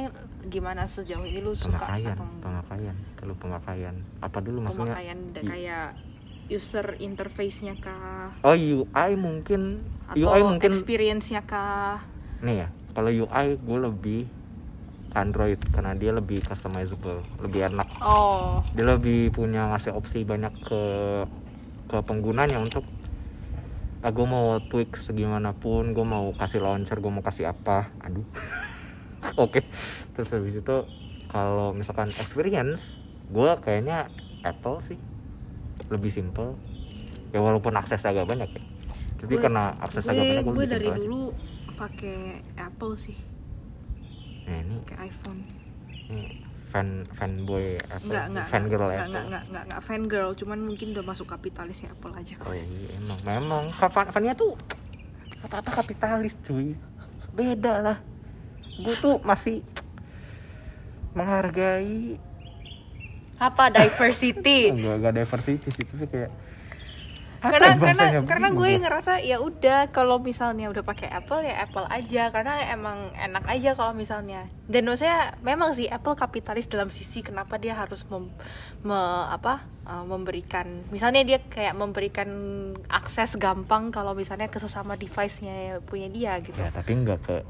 [0.47, 2.97] gimana sejauh ini lu suka pemakaian atau pemakaian.
[3.19, 4.95] Kalau pemakaian apa dulu maksudnya?
[4.95, 5.87] Pemakaian kayak
[6.53, 8.37] user interface-nya kah?
[8.45, 9.81] Oh UI mungkin
[10.13, 12.05] atau UI mungkin experience-nya kah?
[12.45, 14.21] Nih ya kalau UI gue lebih
[15.13, 17.89] Android karena dia lebih customizable lebih enak.
[18.01, 18.61] Oh.
[18.77, 20.83] Dia lebih punya ngasih opsi banyak ke
[21.89, 22.85] ke penggunanya untuk
[24.01, 27.89] ah, gue mau tweak segimanapun gue mau kasih launcher gue mau kasih apa.
[28.05, 28.25] Aduh.
[29.45, 29.65] Oke
[30.13, 30.77] terus habis itu
[31.33, 33.01] kalau misalkan experience
[33.33, 34.13] gue kayaknya
[34.45, 34.99] Apple sih
[35.93, 36.57] lebih simple.
[37.31, 38.63] Ya walaupun akses agak banyak ya.
[39.19, 40.97] Tapi Gue- karena akses agak gue banyak gue gue dari aja.
[40.97, 41.23] dulu
[41.75, 42.19] pakai
[42.57, 43.17] Apple sih.
[44.43, 45.41] Nah ini, pakai iPhone.
[46.09, 46.25] ini
[46.73, 48.17] fan fanboy Apple
[48.49, 51.93] fan girl enggak, Apple enggak enggak enggak enggak fan girl cuman mungkin udah masuk kapitalisnya
[51.93, 52.65] Apple aja Oh kok iya
[52.97, 53.65] emang memang.
[53.77, 54.57] Kapan kapannya tuh
[55.45, 56.73] apa apa kapitalis cuy.
[57.31, 57.99] Beda lah.
[58.81, 59.61] Gue tuh masih
[61.13, 62.17] menghargai
[63.43, 64.69] apa diversity?
[64.75, 66.31] Enggak enggak diversity sih tapi kayak
[67.43, 68.83] karena karena karena gue gua.
[68.87, 72.31] ngerasa ya udah kalau misalnya udah pakai Apple ya Apple aja.
[72.31, 74.47] Karena emang enak aja kalau misalnya.
[74.71, 78.31] Dan maksudnya memang sih Apple kapitalis dalam sisi kenapa dia harus mem,
[78.87, 82.31] me- apa uh, memberikan misalnya dia kayak memberikan
[82.87, 86.63] akses gampang kalau misalnya ke sesama device-nya punya dia gitu.
[86.63, 87.43] Ya tapi enggak ke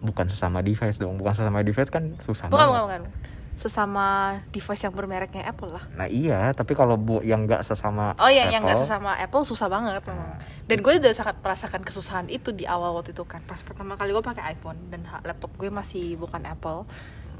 [0.00, 1.20] bukan sesama device dong.
[1.20, 2.80] Bukan sesama device kan susah bukan banget.
[2.80, 3.29] bukan bukan
[3.60, 5.84] sesama device yang bermereknya Apple lah.
[5.92, 9.44] Nah iya tapi kalau bu yang nggak sesama oh iya yang nggak Apple, sesama Apple
[9.44, 10.40] susah banget memang.
[10.64, 13.44] Dan gue udah sangat merasakan kesusahan itu di awal waktu itu kan.
[13.44, 16.88] Pas pertama kali gue pakai iPhone dan laptop gue masih bukan Apple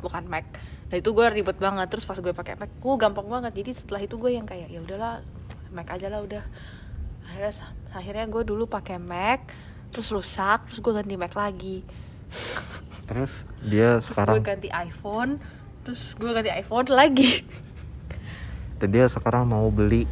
[0.05, 0.45] bukan Mac.
[0.93, 1.89] Nah itu gue ribet banget.
[1.89, 3.57] Terus pas gue pakai Mac gue gampang banget.
[3.57, 5.25] Jadi setelah itu gue yang kayak ya udahlah
[5.73, 6.45] Mac aja lah udah.
[7.33, 7.53] Akhirnya
[7.97, 9.57] akhirnya gue dulu pakai Mac
[9.89, 11.81] terus rusak terus gue ganti Mac lagi.
[13.09, 13.33] Terus
[13.65, 14.37] dia terus sekarang?
[14.37, 15.41] gue ganti iPhone
[15.91, 17.43] terus gue ganti iPhone lagi.
[18.79, 20.07] Dan dia sekarang mau beli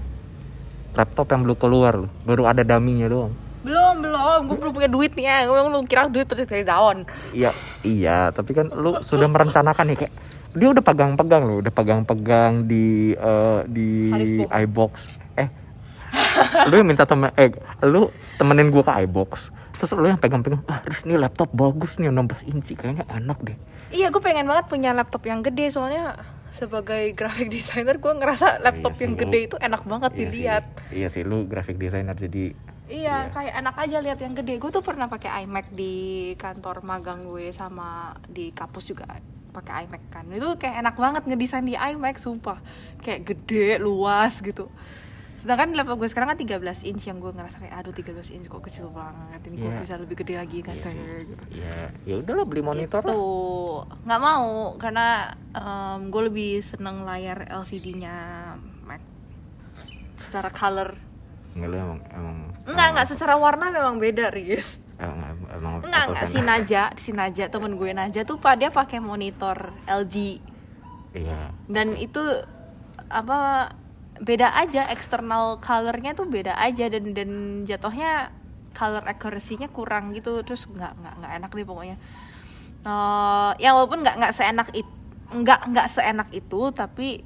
[0.99, 2.11] laptop yang belum keluar loh.
[2.27, 3.31] baru ada daminya doang.
[3.63, 4.51] Belum belum.
[4.51, 7.07] Gue belum punya duitnya gue lu kira duit petik dari daun.
[7.31, 7.55] Iya
[7.87, 8.35] iya.
[8.35, 10.15] Tapi kan lu sudah merencanakan nih kayak
[10.59, 11.63] dia udah pegang-pegang loh.
[11.63, 14.11] Udah pegang-pegang di eh, di
[14.51, 14.93] iBox.
[15.39, 15.47] Eh
[16.67, 17.55] lu yang minta temen eh
[17.87, 22.11] lu temenin gua ke iBox terus lu yang pegang-pegang ah terus ini laptop bagus nih
[22.11, 23.57] 16 inci kayaknya enak deh
[23.89, 26.13] Iya, gue pengen banget punya laptop yang gede soalnya
[26.51, 30.19] sebagai graphic designer gue ngerasa laptop iya yang sih, gede lu- itu enak banget Iya
[30.21, 30.65] dilihat.
[30.85, 32.53] sih, iya sih lu graphic designer jadi
[32.87, 33.17] Iya, Iya.
[33.31, 34.57] kayak enak aja lihat yang gede.
[34.57, 35.93] Gue tuh pernah pakai iMac di
[36.35, 37.89] kantor magang gue sama
[38.25, 39.05] di kampus juga
[39.51, 40.25] pakai iMac kan.
[40.27, 42.57] Itu kayak enak banget ngedesain di iMac sumpah.
[42.99, 44.73] Kayak gede, luas gitu.
[45.39, 48.59] Sedangkan laptop gue sekarang kan 13 inch yang gue ngerasa kayak aduh 13 inch kok
[48.59, 49.39] kecil banget.
[49.41, 49.79] Ini gue Iya.
[49.81, 51.45] bisa lebih gede lagi kan iya saya gitu.
[51.55, 53.15] ya ya udahlah beli monitor gitu
[53.79, 54.03] lah.
[54.03, 55.07] nggak mau karena
[55.53, 58.17] em, gue lebih seneng layar LCD-nya
[58.83, 58.99] Mac
[60.17, 60.99] secara color
[61.51, 66.25] Enggak lu emang emang enggak enggak secara warna memang beda Riz emang, emang enggak enggak
[66.25, 66.31] fan.
[66.31, 70.43] si Naja si Naja temen gue Naja tuh pak dia pakai monitor LG
[71.15, 72.21] iya dan itu
[73.09, 73.71] apa
[74.23, 77.31] beda aja eksternal colornya tuh beda aja dan dan
[77.65, 78.35] jatuhnya
[78.77, 80.43] color accuracy-nya kurang gitu.
[80.47, 81.97] Terus nggak nggak nggak enak deh pokoknya.
[82.87, 84.91] Eh, ya walaupun nggak nggak seenak itu
[85.29, 87.21] nggak nggak seenak itu tapi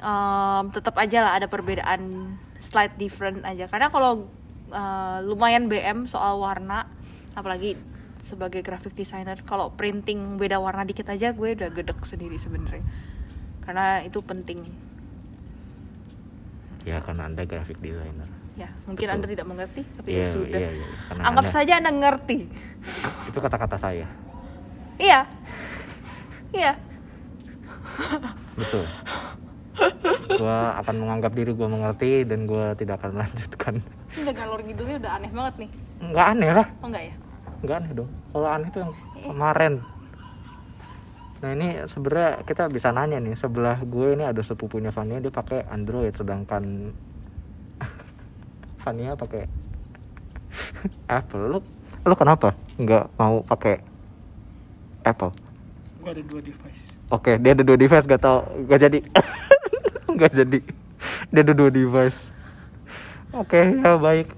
[0.00, 3.68] em, tetap aja lah ada perbedaan slight different aja.
[3.68, 4.30] Karena kalau
[4.72, 6.88] eh, lumayan BM soal warna
[7.36, 7.76] apalagi
[8.18, 12.82] sebagai graphic designer kalau printing beda warna dikit aja gue udah gedek sendiri sebenarnya.
[13.62, 14.87] Karena itu penting
[16.88, 18.28] ya karena anda graphic designer.
[18.56, 19.14] Ya mungkin Betul.
[19.14, 20.58] anda tidak mengerti tapi Iya, ya sudah.
[20.58, 20.86] iya, iya.
[21.06, 22.36] Karena anggap Anda- saja anda ngerti.
[23.28, 24.06] Itu kata-kata saya.
[24.96, 25.20] Iya.
[26.50, 26.72] Iya.
[28.56, 28.84] Betul.
[30.34, 33.74] Gua akan menganggap diri gua mengerti dan gua tidak akan melanjutkan.
[34.16, 35.70] Enggak galor ngidulnya udah aneh banget nih.
[36.02, 36.66] Nggak aneh lah.
[36.80, 37.14] Oh enggak ya?
[37.60, 38.10] Nggak aneh dong.
[38.28, 39.72] Kalau aneh itu yang kemarin
[41.38, 45.66] nah ini sebenarnya kita bisa nanya nih sebelah gue ini ada sepupunya Fania dia pakai
[45.70, 46.90] Android sedangkan
[48.82, 49.46] Fania pakai
[51.06, 51.60] Apple lu
[52.02, 53.78] lu kenapa nggak mau pakai
[55.06, 55.48] Apple
[55.98, 56.82] Gue ada dua device.
[57.10, 58.98] Oke, dia ada dua device gak tau gak jadi
[60.18, 60.58] gak jadi
[61.28, 62.32] dia ada dua device.
[63.34, 64.28] Oke, ya baik.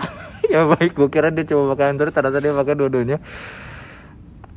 [0.52, 3.22] ya baik, gue kira dia cuma pakai Android, ternyata dia pakai dua-duanya.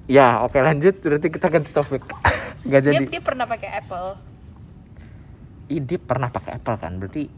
[0.08, 1.00] Ya, oke lanjut.
[1.00, 2.04] Berarti kita ganti topik.
[2.70, 3.06] gak dia, jadi.
[3.12, 4.34] dia pernah pakai Apple
[5.72, 7.00] Ih, dia pernah pakai Apple kan?
[7.00, 7.32] Berarti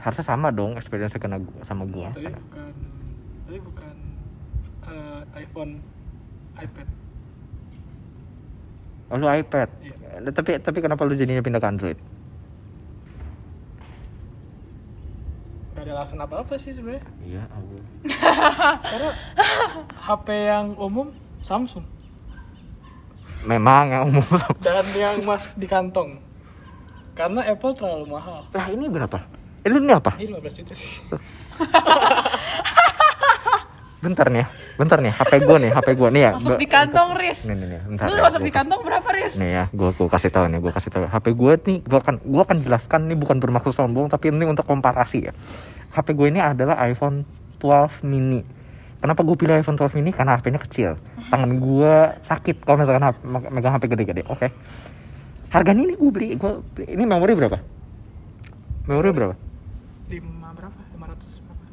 [0.00, 2.10] harusnya sama dong experience kena gua sama gua.
[2.10, 2.72] Tapi bukan,
[3.46, 3.94] tapi bukan
[4.90, 5.72] eh, iPhone,
[6.58, 6.88] iPad.
[9.10, 9.68] Oh, lu iPad.
[9.86, 9.94] Iya.
[10.34, 11.98] Tapi tapi kenapa lu jadinya pindah ke Android?
[15.80, 17.00] Gak ada alasan apa-apa sih sebenarnya.
[17.22, 17.80] Iya, Allah.
[18.84, 19.10] Karena
[19.98, 21.08] HP yang umum
[21.40, 21.88] Samsung
[23.42, 24.52] Memang yang umum sama.
[24.60, 26.20] dan yang masuk di kantong.
[27.10, 28.44] Karena Apple terlalu mahal.
[28.46, 29.24] Lah ini berapa?
[29.62, 30.12] Ini, ini apa?
[30.14, 31.00] Ini 15 juta sih.
[34.00, 36.30] Bentar nih ya, bentar nih, HP gue nih, HP gue nih ya.
[36.32, 38.04] masuk gua- di kantong Riz Nih nih nih, bentar.
[38.08, 40.56] lu ya, masuk di kasih- kantong berapa Riz Nih ya, gue gue kasih tahu nih,
[40.58, 41.04] gue kasih tahu.
[41.04, 44.64] HP gue nih, gue akan gue akan jelaskan nih bukan bermaksud sombong, tapi ini untuk
[44.64, 45.32] komparasi ya.
[45.90, 47.26] HP gue ini adalah iPhone
[47.58, 48.40] 12 mini.
[49.00, 50.12] Kenapa gue pilih iPhone 12 mini?
[50.12, 50.90] Karena HP-nya kecil.
[51.32, 53.16] Tangan gue sakit kalau misalkan HP,
[53.48, 54.22] megang HP gede-gede.
[54.28, 54.52] Oke.
[55.50, 57.58] Harganya ini gue beli, gue beli- ini memori berapa?
[58.86, 59.34] Memori berapa?
[59.34, 60.20] 5
[60.52, 60.78] berapa?
[60.94, 61.64] 500 berapa?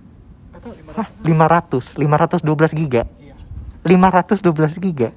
[0.55, 0.97] Gak tau 500.
[0.97, 3.03] Hah, 500, 512 giga.
[3.21, 3.35] Iya.
[3.85, 5.09] 512 giga.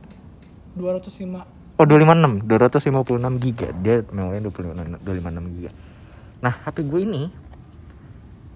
[0.77, 1.47] 205
[1.81, 3.73] Oh 256, 256 giga.
[3.81, 5.71] Dia memorinya 25 256 giga.
[6.45, 7.23] Nah, HP gue ini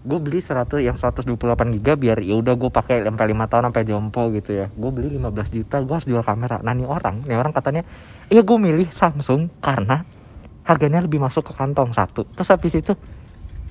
[0.05, 1.33] gue beli 100 yang 128
[1.81, 4.67] giga biar ya udah gue pakai sampai 5 tahun sampai jompo gitu ya.
[4.77, 6.61] Gue beli 15 juta, gue harus jual kamera.
[6.61, 7.83] Nah, nih orang, nih orang katanya,
[8.29, 10.05] "Iya, gue milih Samsung karena
[10.69, 12.93] harganya lebih masuk ke kantong satu." Terus habis itu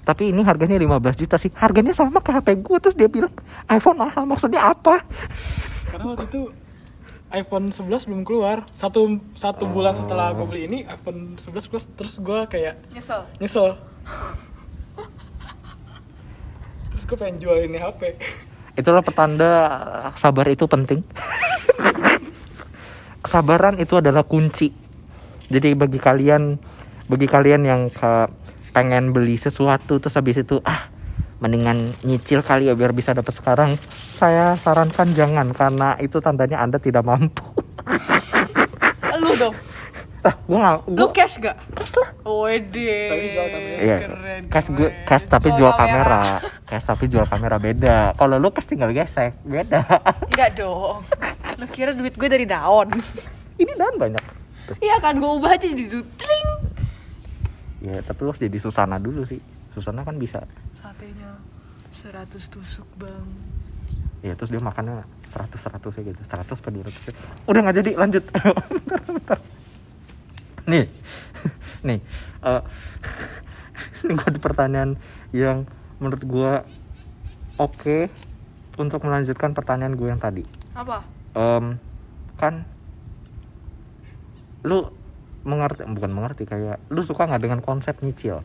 [0.03, 1.53] tapi ini harganya 15 juta sih.
[1.55, 3.31] Harganya sama ke HP gue terus dia bilang
[3.69, 4.25] iPhone mahal.
[4.25, 5.05] Maksudnya apa?
[5.87, 6.41] Karena waktu itu
[7.33, 12.21] iPhone 11 belum keluar satu satu bulan setelah gue beli ini iPhone 11 keluar terus
[12.21, 13.21] gue kayak Nyesel.
[13.41, 13.69] nyesel
[17.03, 18.15] terus gue pengen jual ini HP
[18.79, 19.51] itulah petanda
[20.15, 21.03] sabar itu penting.
[23.19, 24.71] Kesabaran itu adalah kunci.
[25.51, 26.55] Jadi bagi kalian
[27.11, 28.31] bagi kalian yang ke-
[28.71, 30.87] pengen beli sesuatu terus habis itu ah
[31.43, 33.75] mendingan nyicil kali ya biar bisa dapat sekarang.
[33.91, 37.43] Saya sarankan jangan karena itu tandanya anda tidak mampu.
[39.19, 39.55] Lu dong.
[40.23, 41.55] Ah gua nggak Lu cash gak?
[41.71, 42.95] cash lah Wede.
[43.11, 43.77] Tapi jual kamera.
[43.77, 44.41] Iya, Keren.
[44.47, 46.21] cash gue cash tapi Jual jual kamera.
[46.63, 47.97] cash tapi jual kamera beda.
[48.13, 49.83] Kalau lu cash tinggal gesek, beda.
[50.25, 51.03] Enggak dong.
[51.53, 52.87] Lu kira duit gue dari daun.
[53.53, 54.23] Ini dan banyak.
[54.79, 56.49] Iya kan gue ubah aja jadi tring.
[57.83, 59.43] Ya, tapi lu harus jadi Susana dulu sih.
[59.69, 60.39] Susana kan bisa.
[60.71, 61.35] Satenya
[61.91, 63.27] 100 tusuk, Bang.
[64.23, 66.21] Ya, terus dia makannya 100 100 ya gitu.
[66.23, 67.13] 100 apa 200 ya.
[67.43, 68.23] Udah nggak jadi, lanjut.
[68.71, 69.39] bentar, bentar.
[70.65, 70.85] Nih.
[71.87, 71.99] Nih.
[72.41, 72.61] eh
[74.01, 74.95] ini gue ada pertanyaan
[75.31, 75.63] yang
[75.97, 76.53] menurut gue
[77.55, 77.97] oke
[78.75, 80.43] untuk melanjutkan pertanyaan gue yang tadi.
[80.73, 81.03] Apa?
[81.33, 81.77] Em,
[82.35, 82.65] kan
[84.63, 84.87] lu
[85.43, 88.39] mengerti bukan mengerti kayak lu suka nggak dengan konsep nyicil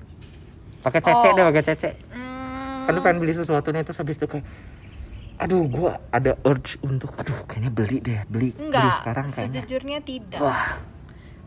[0.80, 1.32] pakai cece Oh.
[1.32, 4.42] deh pakai cece Hmm, kan lu pengen beli sesuatu nih terus habis itu kayak
[5.38, 9.98] aduh gua ada urge untuk aduh kayaknya beli deh beli beli Enggak, sekarang kayaknya sejujurnya
[10.02, 10.38] tidak.
[10.42, 10.82] wah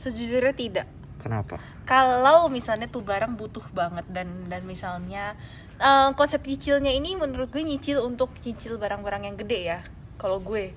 [0.02, 0.88] Sejujurnya tidak.
[1.22, 5.38] kenapa Kalau misalnya tuh barang butuh banget dan dan misalnya
[5.78, 9.80] eh, konsep nyicilnya ini menurut gue nyicil untuk nyicil barang-barang yang gede ya.
[10.18, 10.74] Kalau gue,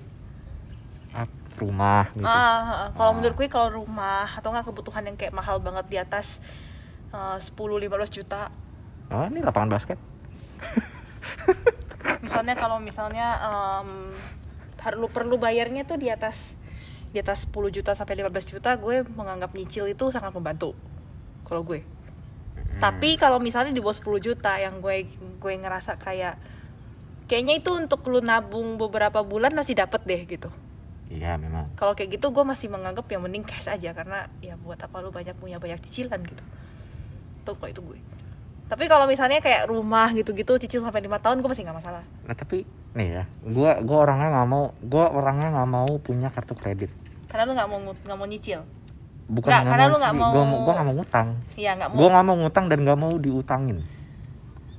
[1.09, 2.89] Ah, rumah gitu ah, ah, Ah.
[2.91, 6.43] kalau menurut gue kalau rumah atau nggak kebutuhan yang kayak mahal banget di atas
[7.09, 8.51] eh, 10-15 juta.
[9.09, 9.97] oh ini lapangan basket
[12.21, 13.89] Misalnya kalau misalnya em,
[14.77, 16.53] perlu perlu bayarnya tuh di atas
[17.15, 20.75] di atas 10 juta sampai 15 juta, gue menganggap nyicil itu sangat membantu.
[21.47, 21.79] Kalau gue.
[22.75, 25.07] Tapi kalau misalnya di bawah 10 juta yang gue
[25.39, 26.35] gue ngerasa kayak
[27.31, 30.51] kayaknya itu untuk lu nabung beberapa bulan masih dapet deh gitu.
[31.05, 34.81] iya memang Kalau kayak gitu gue masih menganggap yang mending cash aja karena ya buat
[34.81, 36.43] apa lu banyak punya banyak cicilan gitu.
[37.47, 37.99] Tuh kalau itu gue.
[38.65, 42.03] Tapi kalau misalnya kayak rumah gitu-gitu cicil sampai lima tahun gue masih nggak masalah.
[42.27, 46.55] nah tapi nih ya gua gua orangnya nggak mau gua orangnya nggak mau punya kartu
[46.55, 46.87] kredit
[47.35, 48.63] Karena lu nggak mau nggak mau nyicil.
[49.27, 51.97] bukan Nggak, karena lu nggak mau- gua nggak mau ngutang Iya nggak mau.
[51.97, 53.77] gue nggak mau ngutang dan nggak mau diutangin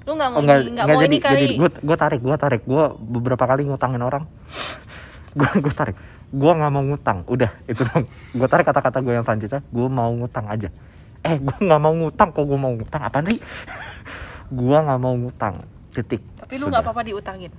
[0.01, 1.47] lu nggak mau oh, nggak ini nggak nggak mau jadi ini kali.
[1.59, 4.25] gue gue tarik gue tarik gue beberapa kali ngutangin orang
[5.35, 5.97] gue gue tarik
[6.29, 10.15] gue nggak mau ngutang udah itu dong gue tarik kata-kata gue yang selanjutnya gue mau
[10.15, 10.69] ngutang aja
[11.21, 13.39] eh gue nggak mau ngutang kok gue mau ngutang apaan sih
[14.49, 15.59] gue nggak mau ngutang
[15.91, 17.51] titik Tapi lu nggak apa-apa diutangin.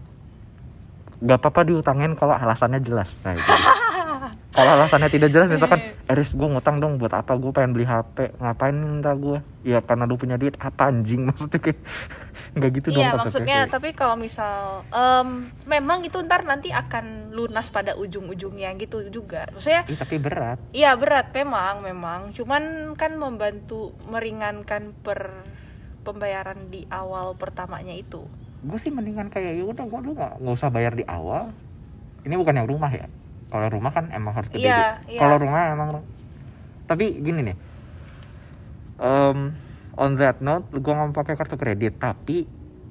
[1.20, 3.52] nggak apa-apa diutangin kalau alasannya jelas nah itu
[4.56, 7.38] kalau alasannya tidak jelas misalkan Eris gue ngutang dong buat apa?
[7.38, 11.26] Gue pengen beli HP ngapain minta gue ya karena lu punya duit apa anjing?
[11.30, 11.80] Maksudnya kayak
[12.58, 17.30] nggak gitu dong Iya maksudnya Kayak, tapi kalau misal em, memang itu ntar nanti akan
[17.30, 19.46] lunas pada ujung-ujungnya gitu juga.
[19.54, 20.58] Maksudnya Ih, tapi berat.
[20.74, 22.34] Iya berat memang memang.
[22.34, 25.46] Cuman kan membantu meringankan per
[26.02, 28.26] pembayaran di awal pertamanya itu.
[28.58, 31.54] gue sih mendingan kayak ya udah gue lu nggak usah bayar di awal.
[32.26, 33.06] Ini bukan yang rumah ya
[33.48, 35.20] kalau rumah kan emang harus gede Iya, Di- iya.
[35.20, 35.90] kalau rumah emang
[36.86, 37.58] tapi gini nih
[38.98, 39.52] um,
[39.96, 42.48] on that note gue nggak pakai kartu kredit tapi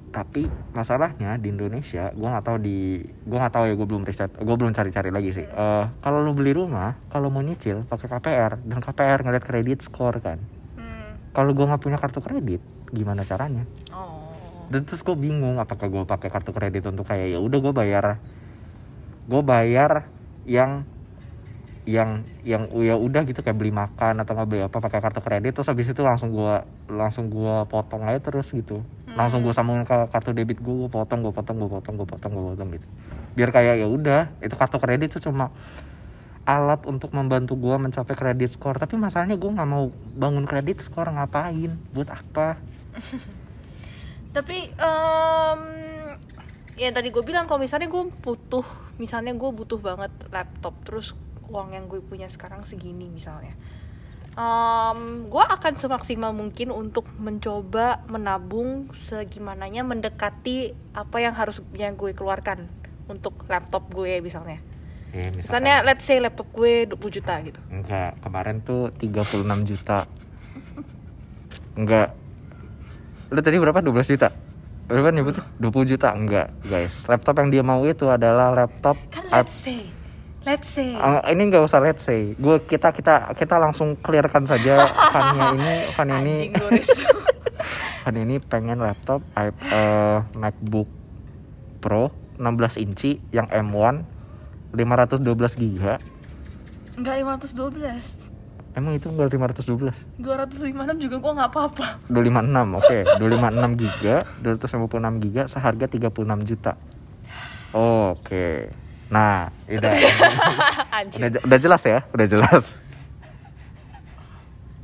[0.07, 4.31] tapi masalahnya di Indonesia gue nggak tahu di gue nggak tahu ya gue belum riset
[4.33, 8.57] gue belum cari-cari lagi sih Eh, kalau lu beli rumah kalau mau nyicil pakai KPR
[8.59, 10.39] dan KPR ngeliat kredit score kan
[10.73, 11.17] Hmm.
[11.33, 14.31] kalau gue nggak punya kartu kredit gimana caranya Oh.
[14.67, 18.05] dan terus gue bingung apakah gue pakai kartu kredit untuk kayak ya udah gue bayar
[19.27, 20.07] gue bayar
[20.47, 20.87] yang
[21.87, 25.55] yang yang ya udah gitu kayak beli makan atau nggak beli apa pakai kartu kredit
[25.55, 26.59] terus habis itu langsung gue
[26.91, 28.83] langsung gue potong aja terus gitu.
[29.15, 32.31] Langsung gue sambungin ke kartu debit gue gue potong gue potong gue potong gue potong
[32.35, 32.87] gue potong gitu.
[33.39, 35.47] Biar kayak ya udah itu kartu kredit itu cuma
[36.43, 39.87] alat untuk membantu gue mencapai kredit score tapi masalahnya gue nggak mau
[40.19, 41.71] bangun kredit score ngapain?
[41.95, 42.59] Buat apa?
[44.35, 45.61] Tapi em,
[46.77, 48.65] ya tadi gue bilang kalau misalnya gue butuh,
[49.01, 51.17] misalnya gue butuh banget laptop, terus
[51.49, 53.57] uang yang gue punya sekarang segini misalnya,
[54.37, 62.13] Em, gue akan semaksimal mungkin untuk mencoba menabung segimananya mendekati apa yang harus yang gue
[62.13, 62.69] keluarkan
[63.09, 64.61] untuk laptop gue misalnya.
[65.09, 67.57] Ya, Misalnya let's say laptop gue 20 juta gitu.
[67.73, 70.05] Enggak, kemarin tuh 36 juta.
[71.73, 72.13] Enggak.
[73.33, 73.81] Lu tadi berapa?
[73.81, 74.29] 12 juta.
[74.87, 75.45] Berapa nyebut tuh?
[75.59, 76.11] 20 juta.
[76.11, 77.03] Enggak, guys.
[77.05, 79.83] Laptop yang dia mau itu adalah laptop Kan let's say
[80.41, 84.87] let's say Eh, ini nggak usah let's say gue kita kita kita langsung clearkan saja
[85.11, 86.35] Fania ini Fania ini
[88.03, 90.87] Fania ini pengen laptop i- eh, MacBook
[91.77, 92.07] Pro
[92.39, 94.07] 16 inci yang M1
[94.71, 95.27] 512
[95.57, 95.99] giga
[96.95, 98.36] enggak 512
[98.77, 101.85] emang itu enggak 512 256 juga gua nggak apa-apa.
[102.13, 102.97] 256 oke.
[103.25, 104.15] 256 giga
[104.45, 106.73] 256 giga seharga 36 juta.
[108.13, 108.69] Oke.
[109.09, 109.93] Nah udah.
[110.97, 111.99] Udah, udah jelas ya?
[112.09, 112.63] Udah jelas.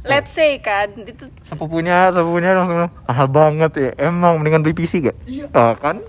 [0.09, 5.17] Let's say kan itu sepupunya sepupunya langsung mahal banget ya emang mendingan beli PC gak?
[5.23, 5.47] Iya.
[5.55, 6.03] oh, kan?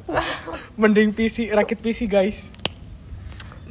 [0.75, 2.51] Mending PC, rakit PC guys.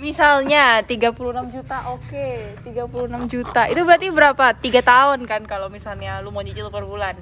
[0.04, 1.16] Misalnya 36
[1.56, 2.28] juta oke.
[2.68, 3.62] 36 juta.
[3.72, 4.45] Itu berarti berapa?
[4.60, 7.16] Tiga tahun kan kalau misalnya lu mau nyicil per bulan.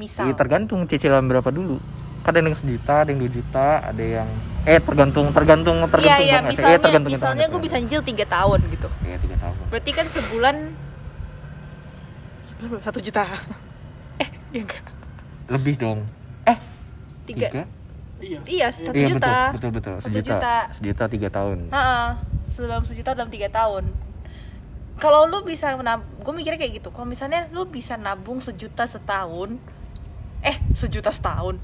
[0.00, 0.32] Misal.
[0.32, 1.76] Iya, tergantung cicilan berapa dulu.
[2.24, 4.28] Kan ada yang sejuta ada yang dua juta ada yang
[4.64, 6.48] eh tergantung tergantung tergantung iya iya banget.
[6.48, 8.88] Eh, misalnya tergantung misalnya gue bisa nyicil tiga tahun gitu.
[9.04, 9.56] Iya tiga tahun.
[9.68, 10.56] Berarti kan sebulan
[12.48, 13.28] sebulan satu juta.
[14.24, 14.84] Eh ya enggak?
[15.52, 16.00] Lebih dong.
[16.48, 16.56] Eh
[17.28, 17.83] tiga, tiga
[18.18, 18.38] Iya.
[18.46, 19.52] iya satu iya juta.
[19.52, 19.94] betul betul betul.
[19.98, 20.34] Satu sejuta.
[20.34, 20.56] juta.
[20.72, 21.58] sejuta tiga tahun.
[21.68, 22.06] Heeh,
[22.62, 23.84] dalam sejuta dalam tiga tahun.
[24.94, 26.88] Kalau lu bisa nab gue mikirnya kayak gitu.
[26.88, 29.58] Kalau misalnya lu bisa nabung sejuta setahun
[30.40, 31.56] eh sejuta setahun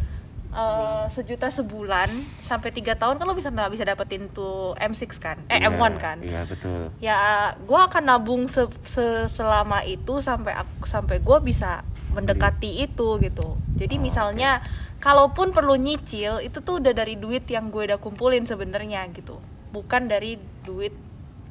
[0.51, 2.11] Eh, sejuta sebulan
[2.43, 5.39] sampai tiga tahun kan lu bisa bisa dapetin tuh M6 kan?
[5.47, 6.19] Eh Iya, M1 kan?
[6.19, 6.91] iya betul.
[6.99, 7.19] Ya
[7.55, 13.57] gue akan nabung se- se- selama itu sampai aku sampai gue bisa mendekati itu gitu.
[13.79, 14.51] Jadi Oh, misalnya
[14.99, 19.39] kalaupun perlu nyicil itu tuh udah dari duit yang gue udah kumpulin sebenarnya gitu.
[19.71, 20.37] Bukan dari
[20.67, 20.93] duit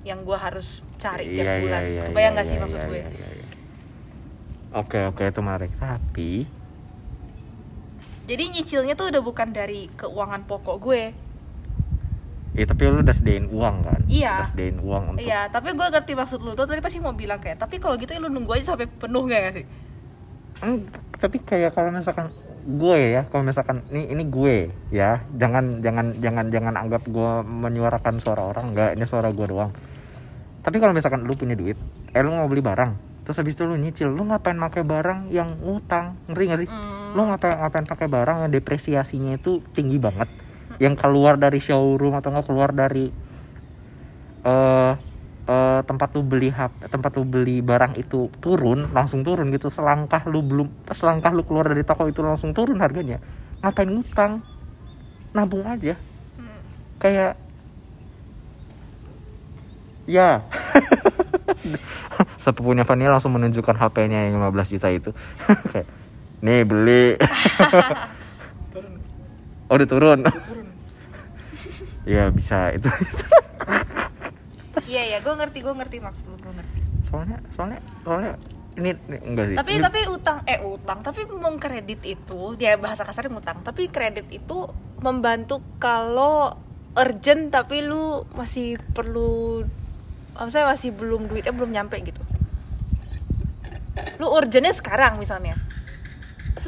[0.03, 1.81] yang gue harus cari tiap Iya, iya, bulan.
[1.83, 2.99] iya, kebayang iya, gak sih iya, maksud iya, gue?
[2.99, 3.45] iya, iya, iya.
[4.75, 5.71] oke oke itu menarik.
[5.79, 6.31] Tapi
[8.29, 11.03] jadi nyicilnya tuh udah bukan dari keuangan pokok gue.
[12.53, 14.01] Ya tapi lu udah sediain uang kan?
[14.05, 14.43] Iya.
[14.43, 16.53] udah sediain uang untuk iya tapi gue ngerti maksud lu.
[16.53, 19.23] Tuh tadi pasti mau bilang kayak tapi kalau gitu ya lu nunggu aja sampai penuh
[19.25, 19.65] gak, gak sih
[21.19, 22.31] tapi kayak kalau misalkan
[22.69, 24.55] gue ya kalau misalkan ini ini gue
[24.91, 29.71] ya jangan jangan jangan jangan anggap gue menyuarakan suara orang enggak ini suara gue doang.
[30.59, 31.79] Tapi kalau misalkan lu punya duit
[32.11, 35.53] eh lu mau beli barang terus habis itu lu nyicil lu ngapain pakai barang yang
[35.61, 36.69] ngutang ngerti gak sih?
[36.69, 37.13] Hmm.
[37.13, 40.27] lu ngapain ngapain pakai barang yang depresiasinya itu tinggi banget?
[40.81, 43.09] Yang keluar dari showroom atau nggak keluar dari
[44.43, 44.93] eh
[45.49, 49.73] eh, tempat lu beli HP, tempat lu beli barang itu turun langsung turun gitu.
[49.73, 53.17] Selangkah lu belum selangkah lu keluar dari toko itu langsung turun harganya.
[53.65, 54.45] Ngapain ngutang?
[55.33, 55.97] Nabung aja.
[56.37, 56.61] Hmm.
[57.01, 57.33] kayak
[60.09, 60.41] ya.
[62.43, 65.11] Sepupunya Fania langsung menunjukkan HP-nya yang 15 juta itu.
[65.71, 65.87] Kayak
[66.39, 67.05] nih beli.
[68.73, 68.93] Turun,
[69.67, 70.19] oh udah turun?
[70.23, 70.67] Turun.
[72.07, 72.73] ya bisa.
[72.73, 72.89] Itu
[74.89, 76.79] iya iya gue ngerti gue ngerti maksud lu gue ngerti.
[77.05, 78.33] Soalnya soalnya soalnya
[78.75, 79.55] ini, ini enggak sih.
[79.55, 84.25] Tapi Ini- tapi utang eh utang tapi mengkredit itu dia bahasa kasarnya ngutang tapi kredit
[84.33, 84.65] itu
[84.99, 86.57] membantu kalau
[86.97, 89.61] urgent tapi lu masih perlu
[90.33, 92.19] maksudnya masih belum duitnya belum nyampe gitu.
[94.17, 95.55] Lu urgentnya sekarang misalnya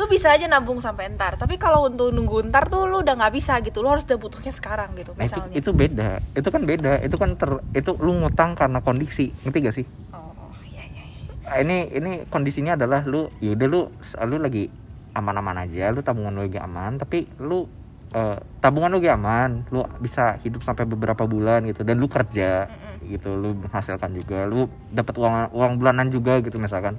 [0.02, 3.34] lu bisa aja nabung sampai ntar tapi kalau untuk nunggu ntar tuh lu udah nggak
[3.38, 3.86] bisa gitu.
[3.86, 5.56] Lu harus udah butuhnya sekarang gitu Nah, itu, misalnya.
[5.62, 6.10] itu beda.
[6.34, 6.92] Itu kan beda.
[7.06, 9.30] Itu kan ter itu lu ngutang karena kondisi.
[9.46, 9.86] Ngerti gak sih?
[10.10, 10.34] Oh
[10.66, 11.46] iya iya iya.
[11.46, 13.82] Ah, ini ini kondisinya adalah lu yaudah lu
[14.26, 14.74] lu lagi
[15.12, 17.68] aman-aman aja lu tabungan lu lagi aman tapi lu
[18.16, 22.72] eh, tabungan lu lagi aman lu bisa hidup sampai beberapa bulan gitu dan lu kerja
[23.04, 26.96] gitu lu menghasilkan juga lu dapat uang uang bulanan juga gitu misalkan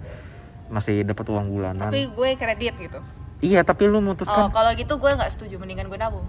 [0.73, 1.93] masih dapat uang bulanan.
[1.93, 2.99] Tapi gue kredit gitu.
[3.45, 6.25] Iya tapi lu oh memutuskan kalau gitu gue nggak setuju mendingan gue nabung.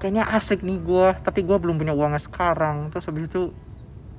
[0.00, 2.88] Kayaknya asik nih gua tapi gua belum punya uangnya sekarang.
[2.88, 3.52] Terus habis itu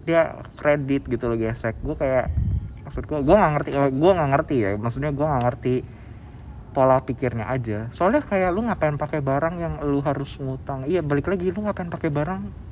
[0.06, 2.30] dia kredit gitu loh gesek gue kayak
[2.86, 4.70] maksud gua gua nggak ngerti gua nggak ngerti ya.
[4.78, 5.74] Maksudnya gua nggak ngerti
[6.78, 7.90] pola pikirnya aja.
[7.98, 10.86] Soalnya kayak lu ngapain pakai barang yang lu harus ngutang?
[10.86, 12.71] Iya balik lagi lu ngapain pakai barang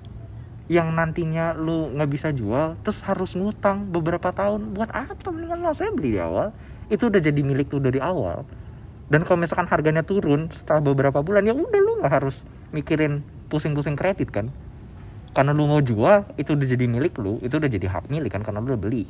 [0.70, 4.78] yang nantinya lu nggak bisa jual terus harus ngutang beberapa tahun.
[4.78, 5.28] Buat apa?
[5.34, 6.54] Mendingan lo saya beli di awal.
[6.94, 8.46] Itu udah jadi milik lu dari awal.
[9.10, 13.98] Dan kalau misalkan harganya turun setelah beberapa bulan ya udah lu nggak harus mikirin pusing-pusing
[13.98, 14.54] kredit kan?
[15.34, 18.46] Karena lu mau jual itu udah jadi milik lu itu udah jadi hak milik kan?
[18.46, 19.10] Karena lu udah beli.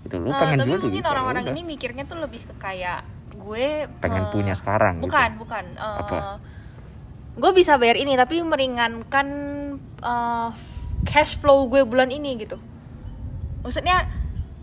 [0.00, 3.04] Itu lu Eh, pengen tapi jual mungkin ya orang-orang ini mikirnya tuh lebih ke kayak
[3.36, 5.40] gue pengen eh, punya sekarang bukan gitu.
[5.44, 6.18] bukan eh, Apa?
[7.36, 9.28] gue bisa bayar ini tapi meringankan
[10.00, 10.48] eh,
[11.06, 12.58] cash flow gue bulan ini gitu.
[13.62, 14.10] Maksudnya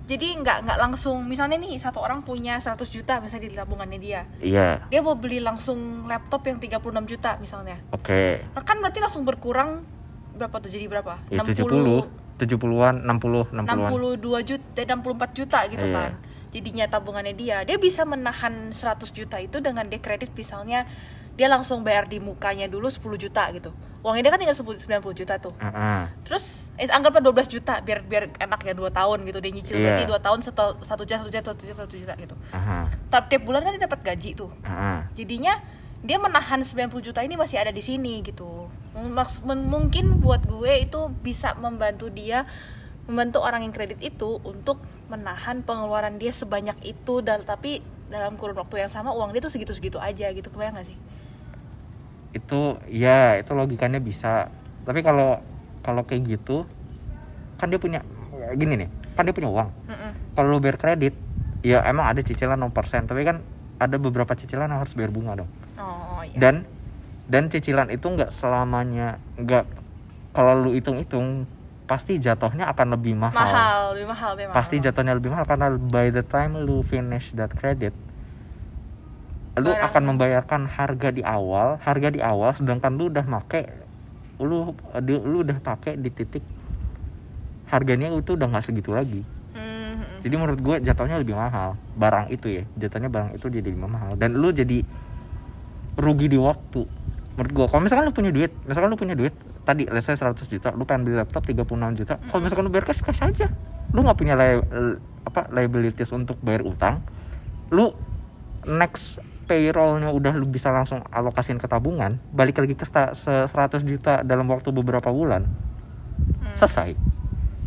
[0.03, 4.21] jadi nggak nggak langsung misalnya nih satu orang punya 100 juta misalnya di tabungannya dia.
[4.43, 4.83] Iya.
[4.91, 7.79] Dia mau beli langsung laptop yang 36 juta misalnya.
[7.95, 8.43] Oke.
[8.51, 9.87] Nah, kan berarti langsung berkurang
[10.35, 11.23] berapa tuh jadi berapa?
[11.31, 13.65] Ya 70 70 70-an 60 60-an
[14.19, 15.95] 62 juta eh, 64 juta gitu Iya.
[15.95, 16.11] kan
[16.53, 17.57] jadinya tabungannya dia.
[17.65, 20.85] Dia bisa menahan 100 juta itu dengan dia kredit misalnya
[21.34, 23.73] dia langsung bayar di mukanya dulu 10 juta gitu
[24.03, 26.03] uangnya dia kan tinggal 10 90 juta tuh Heeh.
[26.21, 29.84] terus eh, anggaplah 12 juta biar biar enak ya 2 tahun gitu dia nyicil Iya.
[29.88, 32.84] berarti 2 tahun satu satu juta satu juta satu juta satu juta gitu Aha.
[33.07, 35.07] tapi tiap bulan kan dia dapat gaji tuh Aha.
[35.13, 35.57] jadinya
[36.03, 40.99] dia menahan 90 juta ini masih ada di sini gitu Maks- mungkin buat gue itu
[41.23, 42.43] bisa membantu dia
[43.03, 48.53] membantu orang yang kredit itu untuk menahan pengeluaran dia sebanyak itu dan tapi dalam kurun
[48.53, 50.97] waktu yang sama uang dia tuh segitu-segitu aja gitu kebayang gak sih
[52.34, 54.49] itu ya itu logikanya bisa.
[54.84, 55.39] Tapi kalau
[55.86, 56.65] kalau kayak gitu
[57.61, 58.01] kan dia punya
[58.57, 59.69] gini nih kan dia punya uang.
[59.88, 60.11] Mm-mm.
[60.34, 61.13] kalau lu bayar kredit
[61.63, 62.73] ya emang ada cicilan 0%
[63.07, 63.39] tapi kan
[63.79, 65.49] ada beberapa cicilan yang harus bayar bunga dong.
[65.79, 66.36] Oh iya.
[66.36, 66.55] Dan
[67.29, 69.63] dan cicilan itu nggak selamanya nggak
[70.36, 71.45] kalau lu hitung-hitung
[71.84, 74.31] pasti jatuhnya akan lebih mahal, mahal lebih mahal.
[74.55, 77.93] Pasti jatuhnya lebih mahal karena by the time lu finish that credit
[79.53, 83.69] lu Barang- akan membayarkan harga di awal harga di awal sedangkan lu udah make
[84.41, 86.41] lu lu udah pakai di titik
[87.69, 89.21] harganya itu udah nggak segitu lagi.
[89.53, 90.25] Mhm.
[90.25, 91.77] jadi menurut gue jatuhnya lebih mahal.
[91.93, 94.17] Barang itu ya jatuhnya barang itu jadi lebih mahal.
[94.17, 94.81] Dan lu jadi
[95.95, 96.85] rugi di waktu.
[97.33, 99.33] Menurut gue kalau misalkan lu punya duit misalkan lu punya duit
[99.65, 101.65] tadi let's say 100 juta lu pengen beli laptop 36
[101.97, 103.49] juta kalau misalkan lu bayar cash cash aja.
[103.93, 107.01] Lu nggak punya li- apa liabilities untuk bayar utang
[107.69, 107.89] lu
[108.65, 113.83] next payrollnya udah lu bisa langsung alokasiin ke tabungan balik lagi ke sta- se- 100
[113.83, 115.45] juta dalam waktu beberapa bulan
[116.39, 116.55] Hmm.
[116.55, 116.95] selesai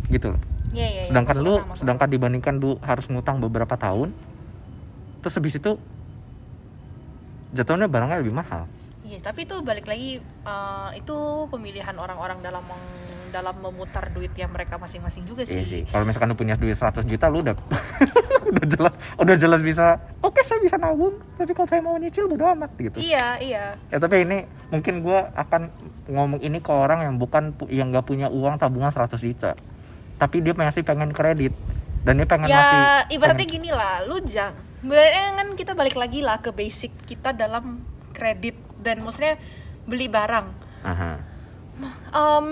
[0.09, 1.05] gitu loh Iya, iya, iya.
[1.05, 4.13] sedangkan lu masuk sedangkan dibandingkan lu harus ngutang beberapa tahun
[5.21, 5.77] terus habis itu
[7.53, 8.67] jatuhnya barangnya lebih mahal
[9.03, 11.17] Iya, tapi itu balik lagi eh, itu
[11.47, 15.65] pemilihan orang-orang dalam meng- dalam memutar duit yang mereka masing-masing juga iya sih.
[15.65, 17.55] sih kalau misalkan lu punya duit 100 juta lu udah
[18.51, 22.47] udah jelas udah jelas bisa oke saya bisa nabung tapi kalau saya mau nyicil bodo
[22.55, 23.65] amat gitu Iya, iya.
[23.91, 25.71] ya tapi ini mungkin gua akan
[26.07, 29.53] ngomong ini ke orang yang bukan yang gak punya uang tabungan 100 juta
[30.17, 31.53] tapi dia masih pengen kredit
[32.07, 32.81] dan dia pengen ya masih
[33.19, 37.83] ibaratnya pengen- gini lah, lu jangan kan kita balik lagi lah ke basic kita dalam
[38.15, 39.35] kredit dan maksudnya
[39.85, 40.47] beli barang.
[40.87, 41.13] Aha.
[42.15, 42.47] Em,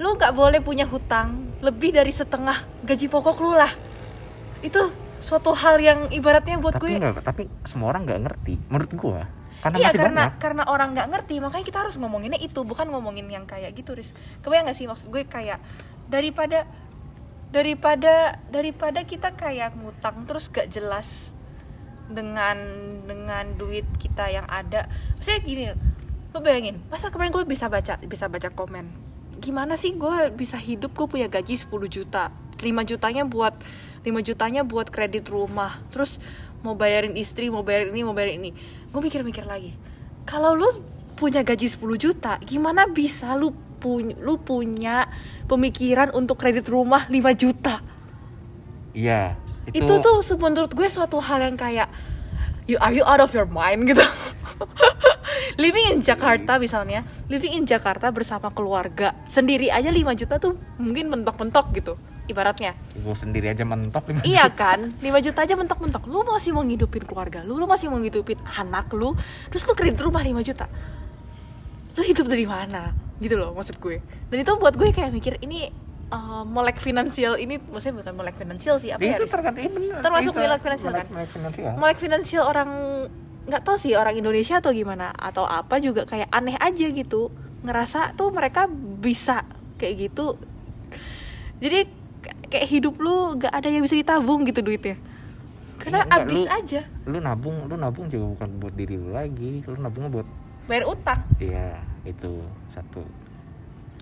[0.00, 3.72] lu nggak boleh punya hutang lebih dari setengah gaji pokok lu lah.
[4.64, 8.92] Itu suatu hal yang ibaratnya buat tapi gue nggak tapi semua orang nggak ngerti menurut
[8.98, 9.22] gua.
[9.62, 10.40] Karena iya masih karena banyak.
[10.42, 14.10] karena orang nggak ngerti makanya kita harus ngomonginnya itu bukan ngomongin yang kayak gitu ris
[14.42, 15.62] kebayang nggak sih maksud gue kayak
[16.10, 16.66] daripada
[17.54, 21.30] daripada daripada kita kayak ngutang terus gak jelas
[22.10, 22.58] dengan
[23.06, 24.90] dengan duit kita yang ada.
[25.20, 25.64] Maksudnya gini
[26.32, 29.11] lo bayangin masa kemarin gue bisa baca bisa baca komen
[29.42, 30.94] gimana sih gue bisa hidup?
[30.94, 32.30] Gue punya gaji 10 juta.
[32.62, 33.58] 5 jutanya buat
[34.06, 35.82] 5 jutanya buat kredit rumah.
[35.90, 36.22] Terus
[36.62, 38.50] mau bayarin istri mau bayarin ini mau bayarin ini.
[38.94, 39.74] Gue mikir-mikir lagi.
[40.22, 40.70] Kalau lu
[41.18, 43.50] punya gaji 10 juta gimana bisa lu
[43.82, 45.10] punya lu punya
[45.50, 47.82] pemikiran untuk kredit rumah 5 juta?
[48.94, 49.34] Iya
[49.70, 51.86] itu, tuh se- menurut gue suatu hal yang kayak
[52.66, 53.86] you are you out of your mind?
[53.90, 54.02] gitu
[55.56, 61.08] living in Jakarta misalnya living in Jakarta bersama keluarga sendiri aja 5 juta tuh mungkin
[61.08, 62.72] mentok-mentok gitu ibaratnya.
[62.94, 64.78] Gue sendiri aja mentok lima iya juta.
[64.78, 64.80] kan?
[64.94, 66.02] 5 juta aja mentok-mentok.
[66.06, 69.12] Lu masih mau ngidupin keluarga lu lu masih mau ngidupin anak lu
[69.50, 70.66] terus lu kredit rumah 5 juta.
[71.92, 72.94] Lu hidup dari mana?
[73.18, 73.98] Gitu loh maksud gue.
[74.30, 75.68] Dan itu buat gue kayak mikir ini
[76.08, 79.32] uh, melek finansial ini maksudnya bukan melek finansial sih apa ya itu Riz?
[79.32, 81.06] terkait iya bener Termasuk Itu melek finansial, kan?
[81.10, 81.72] melek finansial.
[81.76, 82.70] Melek finansial orang
[83.42, 87.30] nggak tahu sih orang Indonesia atau gimana atau apa juga kayak aneh aja gitu.
[87.62, 88.66] Ngerasa tuh mereka
[88.98, 89.46] bisa
[89.78, 90.38] kayak gitu.
[91.62, 91.86] Jadi
[92.50, 94.98] kayak hidup lu gak ada yang bisa ditabung gitu duitnya.
[95.78, 96.80] Karena enggak, abis lu- aja.
[97.10, 100.28] lu nabung lu nabung juga bukan buat diri lu lagi lu nabungnya buat
[100.66, 101.18] bayar utang.
[101.38, 103.02] Iya itu satu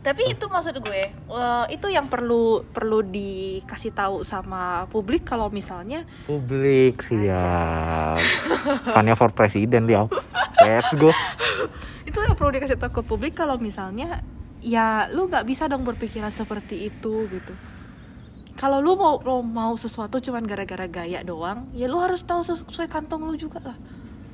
[0.00, 6.08] tapi itu maksud gue eh, itu yang perlu perlu dikasih tahu sama publik kalau misalnya
[6.24, 8.16] publik siap.
[8.96, 10.08] Fania for presiden liao
[10.64, 11.12] let's go.
[12.08, 14.24] Itu yang perlu dikasih tahu ke publik kalau misalnya
[14.64, 17.52] ya lu nggak bisa dong berpikiran seperti itu gitu.
[18.56, 22.64] Kalau lu mau mau, mau sesuatu cuman gara-gara gaya doang ya lu harus tahu ses-
[22.64, 23.76] sesuai kantong lu juga lah.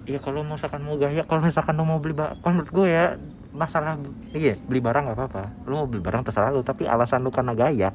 [0.06, 3.18] Iya kalau misalkan mau gaya, kalau misalkan lu mau beli kalau menurut gue ya
[3.56, 3.96] masalah
[4.30, 5.42] iya beli barang nggak apa-apa.
[5.64, 7.90] Lu mau beli barang terserah lu, tapi alasan lu karena gaya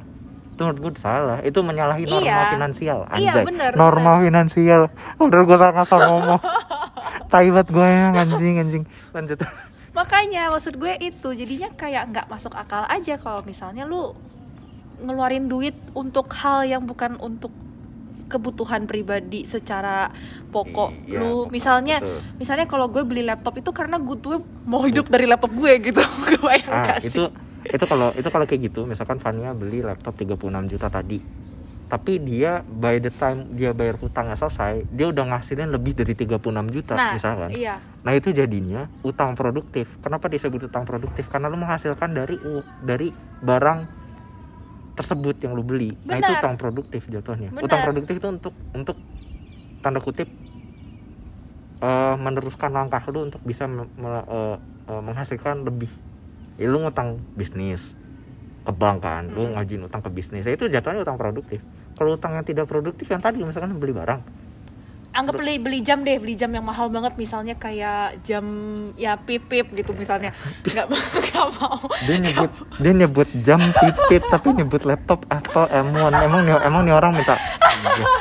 [0.52, 1.40] itu menurut gue salah.
[1.40, 2.52] Itu menyalahi norma Iya.
[2.52, 3.00] finansial.
[3.08, 3.44] Iya, Anjay.
[3.46, 4.82] bener, norma finansial.
[5.16, 6.42] Udah gue salah ngasal ngomong.
[7.28, 8.84] Taibat gue yang anjing anjing.
[9.12, 9.40] Lanjut.
[9.92, 14.16] makanya maksud gue itu jadinya kayak nggak masuk akal aja kalau misalnya lu
[15.00, 17.52] ngeluarin duit untuk hal yang bukan untuk
[18.32, 20.08] kebutuhan pribadi secara
[20.50, 21.44] pokok Iya, lu.
[21.44, 22.20] pokok, misalnya betul.
[22.40, 26.00] misalnya kalau gue beli laptop itu karena gue tuh mau hidup dari laptop gue gitu.
[26.32, 27.12] Kebayang ah gak sih?
[27.12, 27.24] itu
[27.62, 31.22] itu kalau itu kalau kayak gitu misalkan Fania beli laptop 36 juta tadi
[31.86, 36.40] tapi dia by the time dia bayar hutangnya selesai dia udah ngasilin lebih dari 36
[36.72, 37.52] juta nah misalkan.
[37.52, 37.84] iya.
[38.02, 39.86] Nah itu jadinya utang produktif.
[40.02, 41.30] Kenapa disebut utang produktif?
[41.30, 42.34] Karena lu menghasilkan dari
[42.82, 43.14] dari
[43.46, 44.01] barang
[44.94, 46.42] tersebut yang lu beli nah itu Benar.
[46.44, 47.64] utang produktif jatuhnya Benar.
[47.66, 48.98] utang produktif itu untuk untuk
[49.80, 50.28] tanda kutip
[51.82, 55.90] eh, meneruskan langkah lu untuk bisa me- me- eh, eh, menghasilkan lebih
[56.56, 57.96] ya lu ngutang bisnis
[58.62, 59.58] ke bank kan lu Hmm.
[59.58, 61.64] ngajuin utang ke bisnis ya itu jatuhnya utang produktif
[61.98, 64.22] kalau utang yang tidak produktif yang tadi misalkan beli barang
[65.12, 68.44] anggap beli beli jam deh beli jam yang mahal banget misalnya kayak jam
[68.96, 70.32] ya pip pip gitu misalnya
[70.64, 70.88] nggak
[71.28, 76.56] nggak mau dia nyebut dia nyebut jam pipit tapi nyebut laptop Apple M1 emang nih
[76.64, 77.36] emang nih orang minta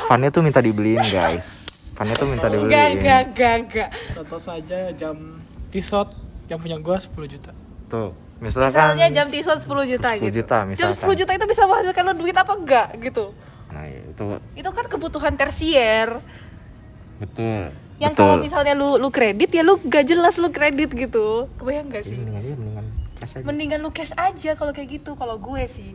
[0.07, 3.89] Fanny tuh minta dibeliin guys Fanny tuh minta dibeliin enggak, enggak, enggak.
[4.11, 5.15] Contoh saja jam
[5.71, 6.11] Tissot
[6.51, 7.51] yang punya gua 10 juta.
[7.87, 8.11] tuh
[8.43, 10.43] misalkan Misalnya jam Tissot 10 juta 10 gitu.
[10.43, 11.07] juta, jam misalkan.
[11.07, 13.31] 10 juta itu bisa menghasilkan lo duit apa enggak gitu.
[13.71, 16.19] nah itu Itu kan kebutuhan tersier.
[17.21, 17.69] Betul
[18.01, 21.45] Yang betul kalau misalnya lu lu kredit ya lu gak jelas lu kredit gitu.
[21.61, 22.17] Kebayang gak sih?
[22.17, 22.85] mendingan dia mendingan
[23.21, 25.93] cash aja Mendingan lu cash aja kalau kayak gitu kalau gue sih.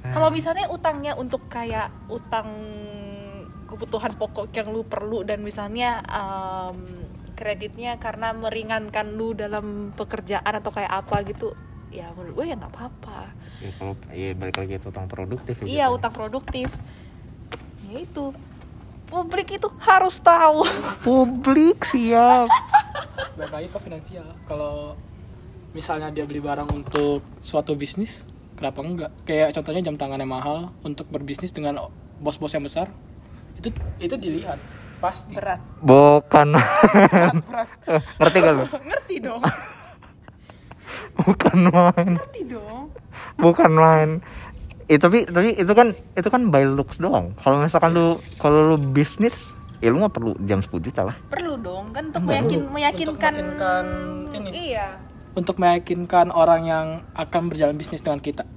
[0.00, 0.12] Hmm.
[0.16, 2.48] Kalau misalnya utangnya untuk kayak utang
[3.68, 7.04] kebutuhan pokok yang lu perlu dan misalnya em,
[7.36, 11.52] kreditnya karena meringankan lu dalam pekerjaan atau kayak apa gitu,
[11.92, 13.28] ya menurut gue ya nggak apa-apa.
[13.60, 16.72] ya kalau ya balik lagi itu utang produktif ya Iya utang produktif.
[17.92, 18.32] Ya itu
[19.08, 20.62] publik itu harus tahu.
[21.06, 22.46] publik siap
[23.34, 24.28] Balik lagi ke finansial.
[24.44, 24.94] Kalau
[25.72, 28.22] misalnya dia beli barang untuk suatu bisnis,
[28.54, 29.10] kenapa enggak?
[29.24, 31.88] Kayak contohnya jam tangan yang mahal untuk berbisnis dengan
[32.20, 32.92] bos-bos yang besar.
[33.56, 34.60] Itu itu dilihat
[34.98, 35.34] pasti.
[35.34, 35.62] Berat.
[35.78, 37.34] bukan Berat.
[38.18, 39.42] ngerti gak lu Ngerti dong.
[41.18, 42.84] bukan main Ngerti dong.
[43.38, 44.10] bukan main
[44.88, 48.76] Eh, tapi tapi itu kan itu kan by looks doang kalau misalkan lu kalau lu
[48.80, 49.52] bisnis
[49.84, 53.32] ya lu nggak perlu jam 10 juta lah Perlu dong kan untuk meyakin, Untuk meyakinkan
[53.36, 53.84] meyakinkan
[54.32, 54.48] ini.
[54.72, 54.86] Iya,
[55.36, 58.48] Untuk meyakinkan orang yang akan berjalan bisnis dengan kita.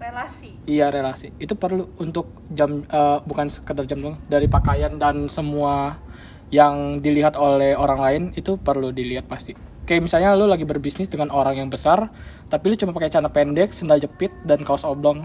[0.00, 0.50] relasi.
[0.66, 1.30] Iya relasi.
[1.38, 6.02] Itu perlu untuk jam eh, bukan sekedar jam doang, dari pakaian dan semua
[6.50, 9.54] yang dilihat oleh orang lain itu perlu dilihat pasti.
[9.86, 12.10] Kayak misalnya lu lagi berbisnis dengan orang yang besar,
[12.50, 15.22] tapi lu cuma pakai celana pendek, sendal jepit dan kaos oblong.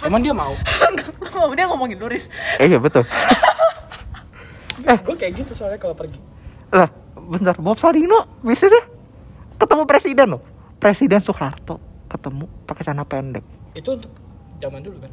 [0.00, 0.54] Emang dia mau?
[1.34, 2.26] Oh, dia ngomongin Luris.
[2.56, 3.06] eh iya betul
[4.80, 6.18] Gue kayak gitu soalnya kalau pergi.
[6.68, 8.84] lah bentar Bob Sadino bisnisnya
[9.56, 10.42] ketemu presiden loh
[10.76, 11.76] presiden Soeharto
[12.06, 14.12] ketemu pakai celana pendek Itu untuk
[14.56, 15.12] zaman dulu kan.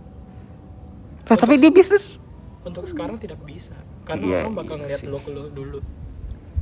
[1.26, 2.18] lah tapi dia bisnis
[2.62, 3.78] Untuk sekarang tidak bisa.
[4.04, 5.80] Karena Iya, orang bakal iya ngeliat look lu dulu.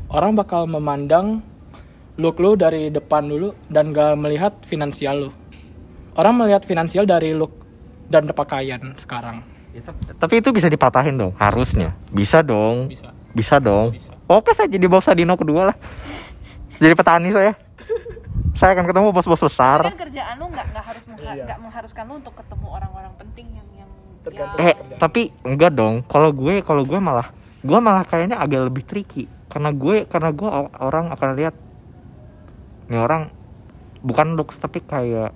[0.10, 1.40] Orang bakal memandang
[2.16, 5.30] look lu dari depan dulu dan gak melihat finansial lu.
[6.14, 7.56] Orang melihat finansial dari look
[8.06, 9.42] dan pakaian sekarang.
[10.16, 13.10] tapi itu bisa dipatahin dong harusnya bisa dong Bisa.
[13.34, 14.14] bisa dong Bisa.
[14.24, 15.78] oke saya jadi Bob Sadino kedua lah
[16.76, 17.58] jadi petani saya
[18.54, 21.58] saya akan ketemu bos-bos besar Tapi kan kerjaan lu nggak nggak harus mengha- Iya.
[21.58, 23.90] mengharuskan lu untuk ketemu orang-orang penting yang yang
[24.22, 24.58] Tergantung.
[24.58, 28.86] ya, eh tapi enggak dong kalau gue kalau gue malah gue malah kayaknya agak lebih
[28.86, 31.56] tricky karena gue karena gue orang akan lihat
[32.88, 33.34] nih orang
[34.00, 35.34] bukan looks tapi kayak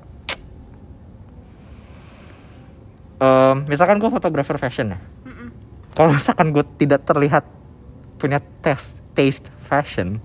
[3.17, 4.99] Em, misalkan gue fotografer fashion ya.
[5.91, 7.41] Kalau misalkan gue tidak terlihat
[8.17, 10.21] punya taste taste fashion.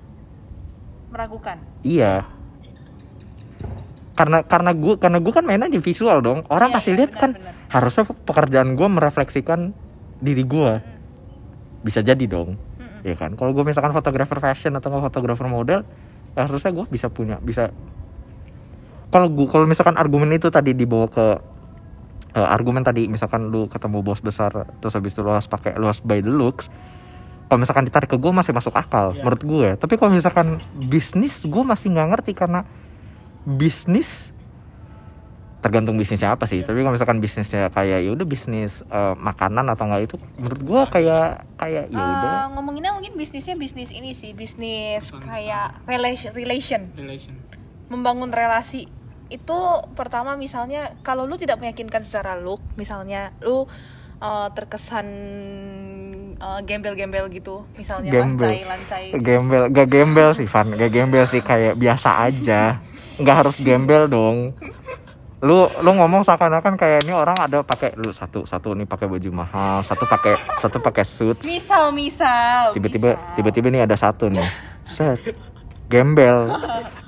[1.09, 1.57] Meragukan.
[1.81, 2.25] iya.
[4.13, 6.45] Karena karena gue karena gue kan mainnya di visual dong.
[6.53, 7.53] Orang Iya, pasti iya, lihat benar, kan benar.
[7.73, 9.61] harusnya pekerjaan gue merefleksikan
[10.21, 10.71] diri gue
[11.81, 12.61] bisa jadi dong.
[12.77, 13.01] Mm-mm.
[13.09, 13.33] ya kan?
[13.33, 15.81] Kalau gue misalkan fotografer fashion atau nggak fotografer model
[16.33, 17.73] ya harusnya gue bisa punya bisa.
[19.09, 21.41] Kalau gue kalau misalkan argumen itu tadi dibawa ke
[22.33, 25.85] eh, argumen tadi misalkan lu ketemu bos besar terus habis itu lu harus pakai lu
[25.85, 26.69] harus by the looks
[27.47, 29.21] kalau misalkan ditarik ke gue masih masuk akal Iya.
[29.21, 32.65] menurut gue tapi kalau misalkan bisnis gue masih nggak ngerti karena
[33.45, 34.33] bisnis
[35.61, 36.67] tergantung bisnisnya apa sih Iya.
[36.67, 40.81] tapi kalau misalkan bisnisnya kayak ya udah bisnis eh, makanan atau enggak itu menurut gue
[40.91, 46.91] kayak kayak ya udah Eh, ngomonginnya mungkin bisnisnya bisnis ini sih bisnis kayak relation relation
[46.93, 47.39] Relation.
[47.87, 48.91] membangun relasi
[49.33, 49.59] itu
[49.97, 53.65] pertama misalnya kalau lu tidak meyakinkan secara look misalnya lu
[54.23, 55.07] uh, terkesan
[56.39, 58.47] uh, gembel-gembel gitu misalnya Gembel.
[58.47, 60.69] lancai lancai gembel gak gembel sih Van.
[60.77, 62.79] Gak gembel sih kayak biasa aja.
[63.19, 64.55] Nggak harus gembel dong.
[65.43, 69.31] Lu lu ngomong seakan-akan kayak ini orang ada pakai lu satu satu nih pakai baju
[69.43, 71.43] mahal satu pakai satu pakai suits.
[71.43, 73.35] Misal misal tiba-tiba misal.
[73.35, 74.47] tiba-tiba nih ada satu nih.
[74.87, 75.19] Set.
[75.91, 76.47] Gembel.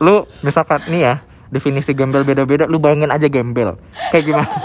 [0.03, 1.15] Lu misalkan nih ya
[1.55, 3.79] definisi gembel beda-beda lu bayangin aja gembel.
[4.11, 4.51] Kayak gimana?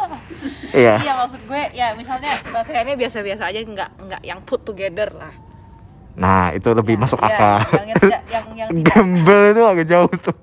[0.70, 1.02] Iya.
[1.02, 5.34] Iya maksud gue ya misalnya pakaiannya biasa-biasa aja nggak nggak yang put together lah.
[6.14, 7.58] Nah itu lebih Ya, masuk iya, akal.
[7.74, 8.86] yang yang tidak yang yang tidak.
[8.86, 10.36] Gembel itu agak jauh tuh.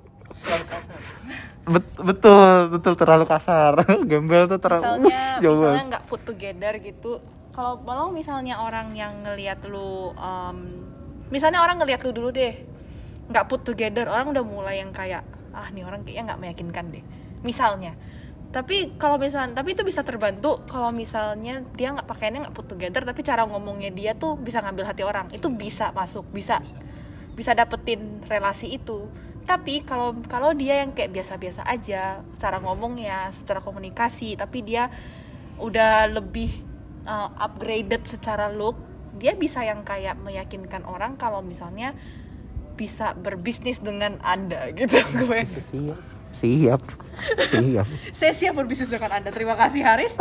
[1.73, 3.87] Bet- betul betul terlalu kasar.
[4.03, 7.11] Gembel tuh terlalu misalnya Ush, jauh misalnya nggak put together gitu.
[7.55, 10.59] Kalau kalau misalnya orang yang ngelihat lu um,
[11.31, 12.67] misalnya orang ngelihat lu dulu deh
[13.27, 15.23] nggak put together orang udah mulai yang kayak
[15.57, 17.05] ah nih orang kayaknya nggak meyakinkan deh.
[17.41, 17.97] Misalnya.
[18.53, 23.05] Tapi kalau misalnya tapi itu bisa terbantu kalau misalnya dia nggak pakainya nggak put together
[23.05, 25.27] tapi cara ngomongnya dia tuh bisa ngambil hati orang.
[25.33, 26.61] Itu bisa masuk bisa
[27.35, 27.53] bisa.
[27.57, 29.09] dapetin relasi itu.
[29.49, 34.93] Tapi kalau kalau dia yang kayak biasa-biasa aja cara ngomongnya secara komunikasi tapi dia
[35.57, 36.51] udah lebih
[37.09, 38.77] uh, upgraded secara look
[39.17, 41.97] dia bisa yang kayak meyakinkan orang kalau misalnya
[42.77, 45.49] bisa berbisnis dengan anda gitu gue.
[45.67, 45.99] Siap.
[46.37, 46.83] Siap.
[47.49, 47.87] Siap.
[48.13, 49.33] Saya siap berbisnis dengan anda.
[49.33, 50.21] Terima kasih Haris.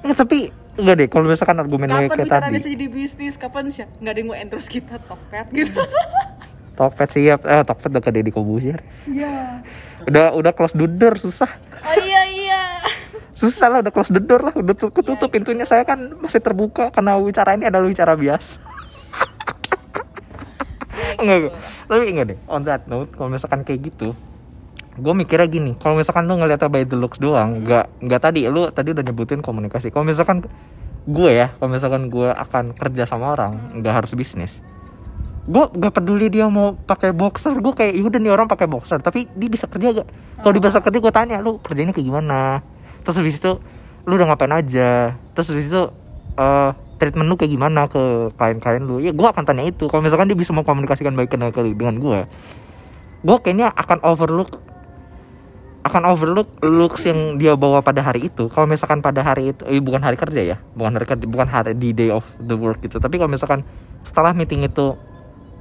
[0.00, 0.48] Eh, tapi
[0.80, 2.56] enggak deh kalau misalkan argumennya kapan kayak bicara tadi.
[2.56, 3.34] bisa jadi bisnis?
[3.36, 3.84] Kapan sih?
[4.00, 5.80] Nggak ada yang mau endorse kita topet gitu.
[6.80, 7.44] Tokped siap.
[7.44, 8.80] Eh Tokped udah ke Deddy Kobusier.
[9.08, 9.64] Iya.
[10.08, 11.48] Udah udah close the door susah.
[11.84, 12.62] Oh iya iya.
[13.36, 14.52] Susah lah udah close the door lah.
[14.56, 15.64] Udah tuh ketutup pintunya.
[15.64, 18.60] Saya kan masih terbuka karena wicara ini adalah wicara biasa
[21.18, 21.52] enggak
[21.88, 22.38] tapi enggak deh.
[22.46, 24.12] On that note kalau misalkan kayak gitu
[24.96, 25.72] gue mikirnya gini.
[25.76, 29.44] Kalau misalkan lu ngeliatnya by the looks doang nggak nggak tadi lu tadi udah nyebutin
[29.44, 29.92] komunikasi.
[29.92, 30.44] Kalau misalkan
[31.06, 34.64] gue ya kalau misalkan gue akan kerja sama orang nggak harus bisnis.
[35.46, 39.30] Gue gak peduli dia mau pakai boxer gue kayak yaudah nih orang pakai boxer tapi
[39.30, 40.08] dia bisa kerja gak
[40.42, 42.66] kalau dia bisa kerja gue tanya lu kerjanya kayak gimana?
[43.06, 43.62] Terus habis itu
[44.10, 45.14] lu udah ngapain aja?
[45.38, 45.82] Terus habis itu
[46.34, 48.00] eh treatment lu kayak gimana ke
[48.34, 48.98] klien-klien lu?
[48.98, 49.84] Ya gue akan tanya itu.
[49.86, 52.20] Kalau misalkan dia bisa mengkomunikasikan baik dengan dengan gue
[53.16, 54.60] gue kayaknya akan overlook
[55.82, 58.46] akan overlook looks yang dia bawa pada hari itu.
[58.46, 61.72] Kalau misalkan pada hari itu eh, bukan hari kerja ya bukan hari kerja bukan hari
[61.74, 62.98] di day of the work gitu.
[62.98, 63.62] Tapi kalau misalkan
[64.02, 64.94] setelah meeting itu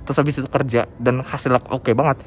[0.03, 2.21] terus habis itu kerja dan hasilnya oke banget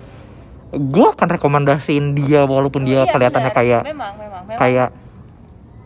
[0.68, 4.58] gue akan rekomendasiin dia walaupun dia Iya, kelihatannya kayak memang memang memang.
[4.58, 4.88] kayak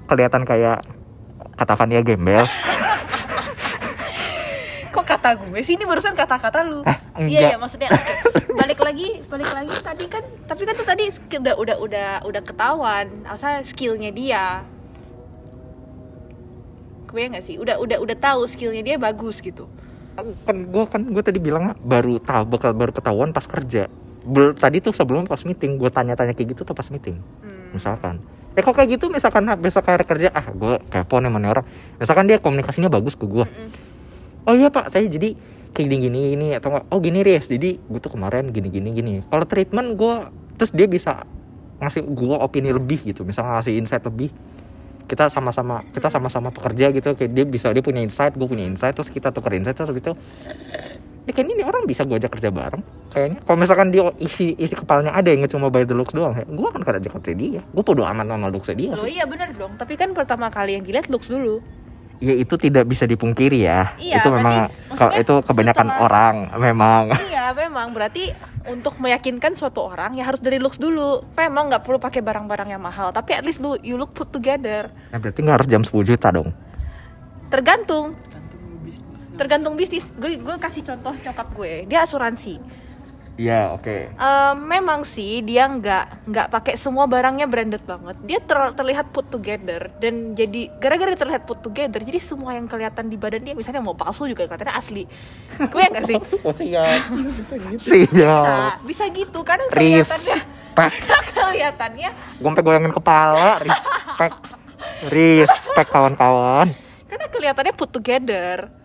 [0.08, 0.82] kelihatan kayak
[1.54, 2.48] katakan dia gembel
[5.12, 6.80] kata gue sih ini barusan kata-kata lu.
[6.88, 8.14] Eh, iya iya maksudnya oke.
[8.56, 13.06] balik lagi balik lagi tadi kan tapi kan tuh tadi udah udah udah udah ketahuan
[13.28, 14.64] asal skillnya dia.
[17.12, 17.60] Gue nggak sih?
[17.60, 19.68] Udah udah udah tahu skillnya dia bagus gitu.
[20.48, 23.92] Kan gue kan gue tadi bilang baru tahu bakal baru ketahuan pas kerja.
[24.24, 27.20] Bel- tadi tuh sebelum pas meeting gue tanya-tanya kayak gitu tuh pas meeting.
[27.44, 27.76] Hmm.
[27.76, 28.16] misalkan.
[28.52, 29.08] Eh kok kayak gitu?
[29.08, 31.66] Misalkan besok hari kerja ah gue kepo nih nih orang.
[31.96, 33.91] Misalkan dia komunikasinya bagus ke gue Mm-mm.
[34.46, 34.90] Oh iya pak.
[34.90, 35.34] Saya jadi
[35.72, 36.84] kayak gini gini gini atau enggak?
[36.92, 37.48] Oh gini Riz.
[37.48, 39.12] Jadi gue tuh kemarin gini gini gini.
[39.26, 40.14] Kalau treatment gue
[40.60, 41.24] terus dia bisa
[41.82, 43.24] ngasih gue opini lebih gitu.
[43.26, 44.30] Misalnya ngasih insight lebih.
[45.08, 47.16] Kita sama-sama kita sama-sama pekerja gitu.
[47.16, 50.12] Kayak dia bisa dia punya insight gue punya insight terus kita tuker insight terus gitu.
[51.22, 52.82] Ya kayaknya ini orang bisa gue ajak kerja bareng.
[53.14, 56.42] Kayaknya kalau misalkan dia isi isi kepalanya ada yang cuma by the looks doang ya
[56.42, 57.60] gue akan kerja kerja dia.
[57.70, 58.92] Gue podo aman sama looksnya dia.
[58.98, 59.78] Lo iya bener dong.
[59.78, 61.62] Tapi kan pertama kali yang dilihat looks dulu
[62.22, 63.98] ya itu tidak bisa dipungkiri ya.
[63.98, 67.02] Iya, itu memang kalau itu kebanyakan setelah- orang memang.
[67.26, 67.90] Iya memang.
[67.90, 68.30] Berarti
[68.70, 71.26] untuk meyakinkan suatu orang ya harus dari looks dulu.
[71.34, 74.86] Memang nggak perlu pakai barang-barang yang mahal tapi at least lu you look put together.
[75.10, 76.54] Nah, berarti nggak harus jam 10 juta dong?
[77.50, 78.14] Tergantung.
[79.34, 80.06] Tergantung bisnis.
[80.14, 81.90] Gue gue kasih contoh nyokap gue.
[81.90, 82.81] Dia asuransi
[83.40, 84.12] Iya oke.
[84.12, 88.16] Em, memang sih dia nggak nggak pakai semua barangnya branded banget.
[88.28, 93.08] Dia ter- terlihat put together dan jadi gara-gara terlihat put together jadi semua yang kelihatan
[93.08, 95.08] di badan dia misalnya mau palsu juga kelihatannya asli.
[95.56, 96.18] Gue nggak sih?
[96.44, 97.00] Oh siap.
[97.72, 98.74] Bisa siap.
[98.84, 99.40] bisa gitu.
[99.40, 100.40] Karena kelihatannya
[101.36, 103.64] kelihatannya gue sampai goyangin kepala.
[103.64, 104.36] Respect.
[105.14, 106.68] Respect kawan-kawan.
[107.08, 108.81] Karena kelihatannya put together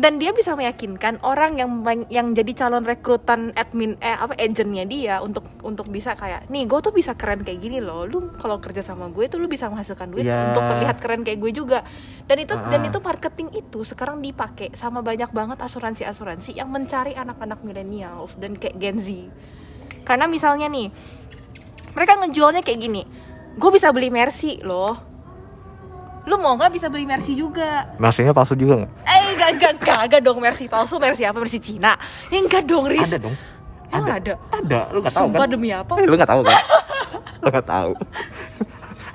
[0.00, 1.68] dan dia bisa meyakinkan orang yang
[2.08, 6.80] yang jadi calon rekrutan admin eh apa agentnya dia untuk untuk bisa kayak nih gue
[6.80, 10.08] tuh bisa keren kayak gini loh lu kalau kerja sama gue tuh lu bisa menghasilkan
[10.08, 10.56] duit Ya.
[10.56, 11.84] untuk terlihat keren kayak gue juga
[12.24, 12.88] dan itu dan Ah.
[12.88, 18.56] itu marketing itu sekarang dipakai sama banyak banget asuransi asuransi yang mencari anak-anak millennials dan
[18.56, 19.28] kayak Gen Z
[20.08, 20.88] karena misalnya nih
[21.92, 23.02] mereka ngejualnya kayak gini
[23.52, 25.09] gue bisa beli Mercy loh
[26.30, 27.90] lu mau nggak bisa beli Mercy juga?
[27.98, 28.92] Maksudnya palsu juga nggak?
[29.02, 31.02] Eh gak, gak, kagak dong Mercy palsu.
[31.02, 31.42] Mercy apa?
[31.42, 31.98] Mercy Cina.
[32.30, 33.10] Ya enggak dong Riz.
[33.10, 33.34] Ada dong.
[33.90, 34.34] Emang ada?
[34.54, 35.50] Ada, lu nggak tahu Sumpah kan?
[35.50, 35.92] demi apa?
[35.98, 36.54] Eh, lu nggak tahu kan?
[37.42, 37.92] lu nggak tahu.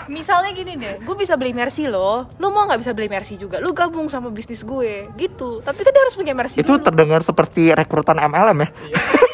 [0.06, 3.64] misalnya gini deh gue bisa beli Mercy lo lu mau nggak bisa beli Mercy juga?
[3.64, 5.08] Lu gabung sama bisnis gue.
[5.16, 5.64] Gitu.
[5.64, 6.84] Tapi kan dia harus punya Mercy itu dulu.
[6.84, 8.70] terdengar seperti rekrutan MLM ya?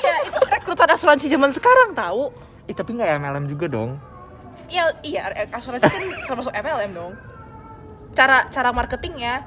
[0.05, 2.29] Iya itu rekrutan asuransi zaman sekarang tahu.
[2.69, 3.97] Ih, tapi nggak MLM juga dong.
[4.69, 7.11] Iya iya asuransi kan termasuk MLM dong
[8.11, 9.43] cara cara marketingnya.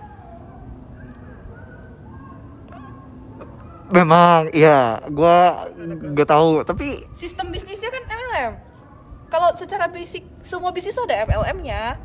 [3.84, 5.68] Memang iya gua
[6.16, 8.52] gak tahu tapi sistem bisnisnya kan MLM
[9.28, 11.98] kalau secara basic semua bisnis ada MLM-nya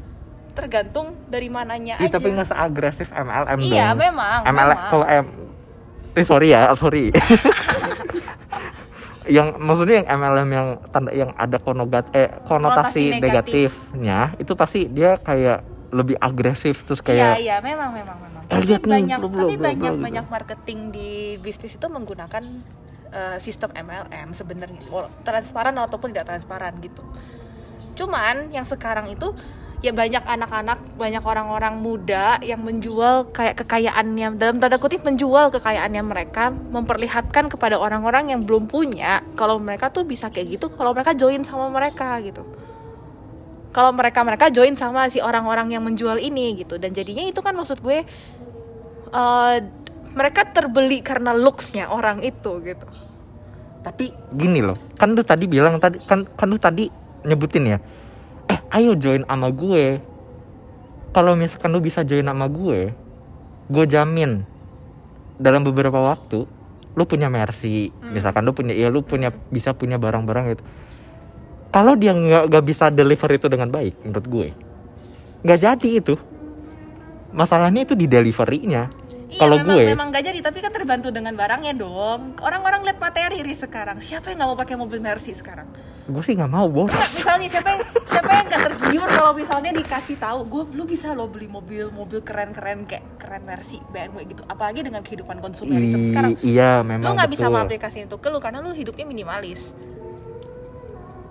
[0.57, 2.17] tergantung dari mananya Ih, aja.
[2.17, 5.25] tapi nggak seagresif MLM dong Iya, memang, MLM kalau M
[6.17, 7.13] eh, sorry ya sorry.
[9.29, 13.69] Yang maksudnya yang MLM yang tanda yang ada konogat eh konotasi, Konotasi negatif.
[13.77, 18.43] negatifnya itu pasti dia kayak lebih agresif terus iya kayak iya memang memang memang.
[18.49, 20.01] Eh, tapi lihat nih, banyak tapi banyak gitu.
[20.01, 22.43] banyak marketing di bisnis itu menggunakan
[23.13, 24.81] eh, sistem MLM sebenarnya.
[25.21, 27.05] Transparan ataupun tidak transparan gitu.
[27.93, 29.33] Cuman yang sekarang itu
[29.79, 36.03] ya banyak anak-anak banyak orang-orang muda yang menjual kayak kekayaannya dalam tanda kutip menjual kekayaannya
[36.03, 41.15] mereka memperlihatkan kepada orang-orang yang belum punya kalau mereka tuh bisa kayak gitu kalau mereka
[41.15, 42.43] join sama mereka gitu
[43.69, 46.81] kalau mereka mereka join sama si orang-orang yang menjual ini gitu.
[46.81, 48.01] Dan jadinya itu kan maksud gue
[49.13, 49.57] eh,
[50.13, 52.87] mereka terbeli karena looksnya orang itu gitu.
[53.85, 56.91] Tapi gini loh kan lu tadi bilang tadi kan kan lu tadi
[57.23, 57.77] nyebutin ya
[58.49, 60.01] eh ayo join sama gue.
[61.09, 62.93] Kalau misalkan lu bisa join sama gue
[63.69, 64.41] gue jamin
[65.37, 66.49] dalam beberapa waktu
[66.97, 70.63] lu punya mercy misalkan lu punya ya lu punya bisa punya barang-barang gitu
[71.69, 74.49] kalau dia nggak nggak bisa deliver itu dengan baik menurut gue
[75.43, 76.15] nggak jadi itu.
[77.29, 78.89] Masalahnya itu di deliverynya.
[79.29, 82.33] Iya kalau memang gue memang gak jadi tapi kan terbantu dengan barangnya dong.
[82.41, 84.01] Orang-orang lihat materi Riz sekarang.
[84.01, 85.69] Siapa yang nggak mau pakai mobil Mercy sekarang?
[86.09, 86.89] Gue sih nggak mau bos.
[86.89, 91.13] Nggak, misalnya siapa yang siapa yang nggak tergiur kalau misalnya dikasih tahu gue lu bisa
[91.13, 94.41] lo beli mobil mobil keren-keren kayak keren Mercy BMW gitu.
[94.49, 96.33] Apalagi dengan kehidupan konsumerisme sekarang.
[96.41, 99.69] iya lu memang nggak bisa mengaplikasikan itu ke lu karena lu hidupnya minimalis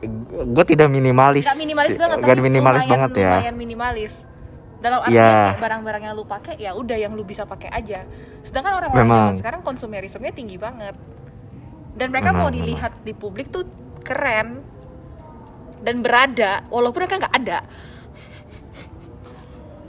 [0.01, 1.45] gue tidak minimalis.
[1.45, 3.33] Gak minimalis banget Nggak tapi minimalis lumayan, banget ya.
[3.35, 4.13] lumayan minimalis.
[4.79, 5.33] Dalam artian Iya.
[5.51, 8.07] kayak barang-barang yang lu pakai ya udah yang lu bisa pakai aja.
[8.43, 9.27] Sedangkan orang-orang Memang.
[9.29, 10.95] zaman sekarang konsumerismenya tinggi banget.
[11.95, 12.59] Dan mereka Memang, mau memang.
[12.63, 13.67] dilihat di publik tuh
[14.01, 14.63] keren
[15.81, 17.59] dan berada walaupun mereka nggak ada.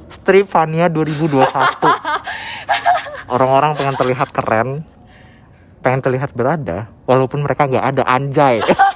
[0.10, 1.38] Stripania 2021
[3.34, 4.82] orang-orang pengen terlihat keren
[5.80, 8.60] pengen terlihat berada walaupun mereka nggak ada anjay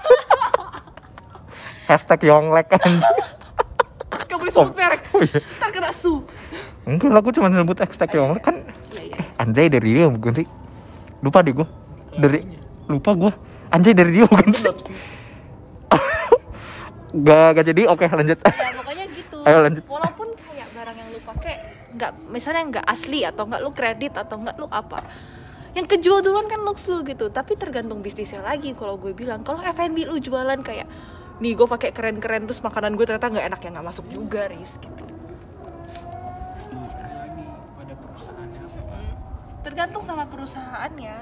[1.94, 2.82] hashtag yonglek kan.
[4.30, 5.40] Gak boleh sebut merek oh iya.
[5.62, 6.26] ntar kena su.
[6.84, 8.44] Enggak lah gue cuma sebut hashtag yonglek.
[8.44, 8.56] Kan
[8.98, 9.18] iya iya.
[9.38, 10.48] anjay dari dia bukan sih?
[11.22, 11.68] Lupa deh gue
[12.18, 12.40] dari
[12.90, 13.32] lupa gue
[13.70, 14.70] anjay dari dia bukan sih?
[17.14, 17.86] Gak, gak jadi.
[17.94, 18.42] Oke lanjut.
[18.42, 19.38] ya pokoknya gitu.
[19.46, 19.86] Ayo, lanjut.
[19.86, 21.56] walaupun kayak barang yang lu pakai
[21.94, 25.06] nggak misalnya nggak asli atau nggak lu kredit atau nggak lu apa.
[25.78, 27.30] Yang kejual duluan kan looks lu gitu.
[27.30, 29.46] Tapi tergantung bisnisnya lagi kalau gue bilang.
[29.46, 30.90] Kalau F&B lu jualan kayak
[31.36, 34.78] nih gue pakai keren-keren terus makanan gue ternyata nggak enak ya nggak masuk juga ris
[34.78, 35.04] gitu
[36.64, 38.62] lagi pada perusahaannya
[39.62, 41.16] tergantung sama perusahaannya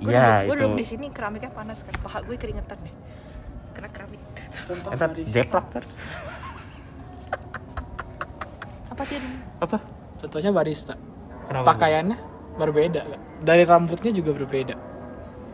[0.00, 0.62] gue Iya, duduk, gue itu.
[0.64, 2.94] duduk di sini keramiknya panas kan paha gue keringetan deh
[3.70, 4.22] kena keramik
[4.66, 5.30] contoh Ntar barista.
[5.30, 5.84] jeplak ntar.
[8.90, 9.20] apa dia
[9.60, 9.78] apa
[10.18, 10.94] contohnya barista
[11.46, 11.66] Kenapa?
[11.68, 12.16] pakaiannya
[12.56, 13.20] berbeda Kak.
[13.40, 14.74] dari rambutnya juga berbeda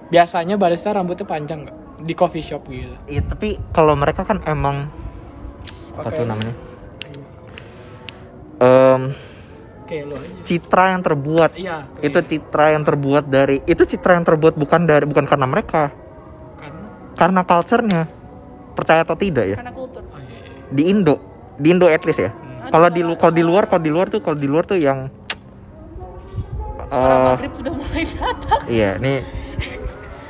[0.09, 2.93] biasanya barista rambutnya panjang nggak di coffee shop gitu.
[3.09, 4.89] Iya tapi kalau mereka kan emang
[5.97, 6.55] apa tuh namanya?
[8.57, 9.13] Em,
[9.85, 10.41] kayak lo aja.
[10.45, 11.51] citra yang terbuat.
[11.57, 15.93] Iya itu citra yang terbuat dari itu citra yang terbuat bukan dari bukan karena mereka.
[16.61, 16.85] Karena?
[17.17, 18.03] Karena culture-nya.
[18.77, 19.57] Percaya atau tidak ya?
[19.57, 20.05] Karena kultur.
[20.05, 20.69] Oh, iya, iya.
[20.69, 21.17] di Indo.
[21.57, 22.31] Di Indo at least ya.
[22.33, 22.75] Hmm.
[22.75, 25.07] kalau di lu- kalau di luar kalau di luar tuh kalau di luar tuh yang
[26.87, 28.61] eh maghrib sudah mulai datang.
[28.67, 29.23] iya nih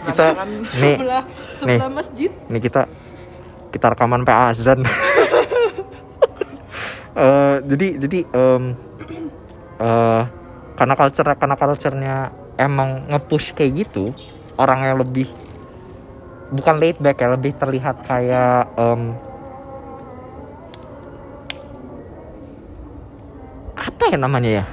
[0.07, 1.25] kita Kan nih sebelah
[1.59, 2.83] sebelah masjid Ini kita
[3.75, 4.81] kita rekaman pe azan.
[7.17, 8.77] Eh, jadi jadi em,
[9.81, 10.23] eh,
[10.77, 12.17] karena culture karena culture-nya
[12.61, 14.13] emang nge-push kayak gitu,
[14.61, 15.25] orang yang lebih
[16.53, 19.17] bukan laid back ya, lebih terlihat kayak em,
[23.81, 24.65] apa ya namanya ya?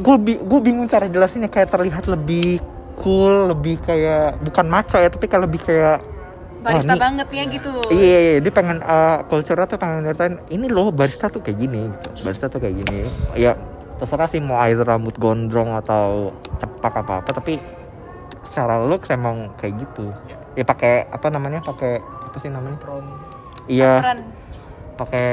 [0.00, 2.64] Gue gue bingung cara jelasinnya kayak terlihat lebih
[2.96, 5.98] cool, lebih kayak bukan maco ya, tapi kayak lebih kayak
[6.64, 10.66] barista nih- banget ya gitu Iya, iya, dia pengen uh, culture tuh pengen nyatain ini
[10.66, 12.08] loh barista tuh kayak gini, gitu.
[12.24, 13.04] barista tuh kayak gini.
[13.36, 13.54] Ya
[13.94, 17.60] terserah sih mau either rambut gondrong atau cepak apa apa, tapi
[18.42, 20.08] secara looks emang kayak gitu.
[20.54, 21.60] Ya pakai apa namanya?
[21.60, 22.80] Pakai apa sih namanya?
[22.80, 23.06] Prom
[23.64, 24.18] iya Apron.
[24.94, 25.28] pakai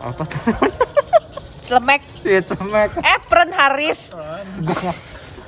[0.00, 0.40] apa tuh
[1.66, 2.02] Celemek.
[2.22, 2.90] Iya, cemek.
[3.02, 4.14] Apron Haris.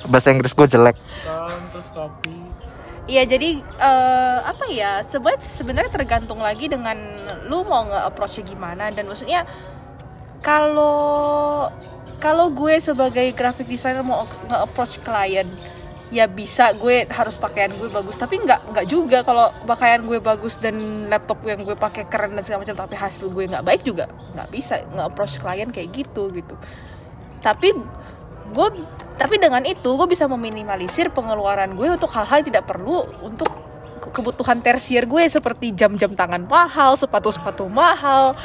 [0.05, 0.95] bahasa Inggris gue jelek
[1.71, 2.35] terus topi
[3.09, 6.93] Iya jadi eh, apa ya sebenarnya sebenarnya tergantung lagi dengan
[7.49, 8.93] lu mau nge-approach gimana.
[8.93, 9.49] Dan maksudnya
[10.45, 11.65] kalau
[12.21, 15.49] kalau gue sebagai graphic designer mau nge-approach klien
[16.09, 18.13] ya bisa gue harus pakaian gue bagus.
[18.13, 22.45] Tapi nggak nggak juga kalau pakaian gue bagus dan laptop yang gue pakai keren dan
[22.45, 24.05] segala macam tapi hasil gue nggak baik juga
[24.37, 26.53] nggak bisa nge-approach klien kayak gitu gitu.
[27.41, 27.73] Tapi
[28.53, 28.67] gue
[29.19, 33.51] tapi dengan itu gue bisa meminimalisir pengeluaran gue untuk hal-hal yang tidak perlu untuk
[33.99, 38.39] ke- kebutuhan tersier gue seperti jam-jam tangan mahal sepatu-sepatu mahal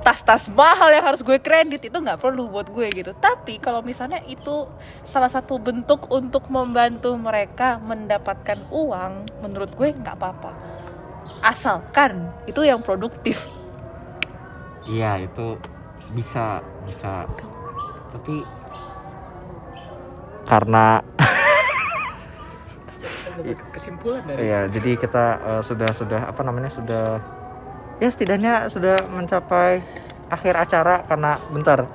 [0.00, 3.12] tas-tas mahal yang harus gue kredit itu nggak perlu buat gue gitu.
[3.12, 4.64] Tapi kalau misalnya itu
[5.04, 10.52] salah satu bentuk untuk membantu mereka mendapatkan uang menurut gue nggak apa-apa.
[11.44, 13.52] Asalkan itu yang produktif.
[14.88, 15.60] Iya itu
[16.16, 17.28] bisa bisa.
[18.10, 18.59] Tapi
[20.46, 21.04] karena
[23.72, 27.18] kesimpulan dari Iya, jadi kita eh, sudah sudah apa namanya sudah
[28.00, 29.80] ya setidaknya sudah mencapai
[30.30, 31.88] akhir acara karena bentar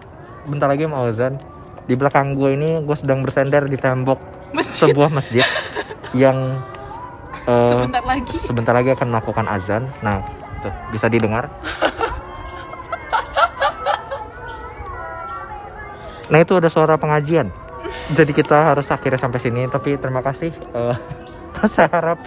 [0.45, 1.37] bentar lagi mau azan.
[1.85, 4.17] Di belakang gue ini gue sedang bersender di tembok
[4.49, 4.89] Masjid.
[4.89, 5.45] sebuah masjid
[6.17, 6.65] yang
[7.49, 9.85] eh, sebentar lagi sebentar lagi akan melakukan azan.
[10.01, 10.25] Nah,
[10.65, 11.49] tuh, bisa didengar.
[16.25, 17.53] Nah itu ada suara pengajian.
[18.13, 19.65] Jadi kita harus akhirnya sampai sini.
[19.65, 20.53] Tapi terima kasih.
[20.53, 20.95] Eh,
[21.73, 22.19] saya harap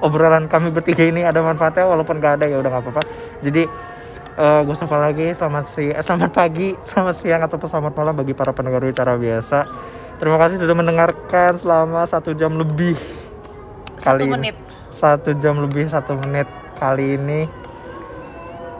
[0.00, 1.84] obrolan kami bertiga ini ada manfaatnya.
[1.84, 3.02] Walaupun gak ada ya udah nggak apa-apa.
[3.44, 3.62] Jadi
[4.38, 5.34] eh gue sapa lagi.
[5.34, 9.66] Selamat si, eh, selamat pagi, selamat siang ataupun selamat malam bagi para pendengar bicara biasa.
[10.18, 12.98] Terima kasih sudah mendengarkan selama satu jam lebih.
[13.98, 14.30] satu ini.
[14.30, 14.56] menit
[14.94, 16.46] Satu jam lebih satu menit
[16.78, 17.46] kali ini.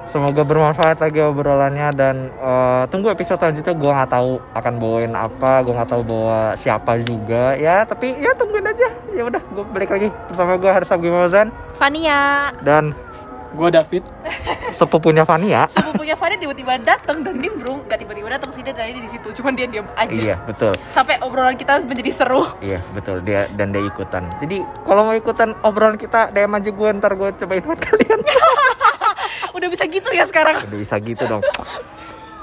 [0.09, 5.61] Semoga bermanfaat lagi obrolannya dan eh, tunggu episode selanjutnya gue nggak tahu akan bawain apa,
[5.61, 7.84] gue nggak tahu bawa siapa juga ya.
[7.84, 8.88] Tapi ya tungguin aja.
[9.12, 11.12] Ya udah, gue balik lagi bersama gue Haris Abgi
[11.76, 12.96] Fania dan
[13.51, 14.03] gue David
[14.78, 15.64] sepupunya Fania.
[15.66, 19.53] sepupunya Fania tiba-tiba datang dan nimbrung nggak tiba-tiba datang sih dia tadi di situ cuman
[19.53, 23.80] dia diam aja Iya betul, sampai obrolan kita menjadi seru iya betul dia dan dia
[23.80, 24.28] ikutan.
[24.38, 28.20] Jadi kalau mau ikutan obrolan kita DM aja gue ntar gue cobain buat kalian.
[29.57, 31.42] udah bisa gitu ya sekarang Udah bisa gitu dong.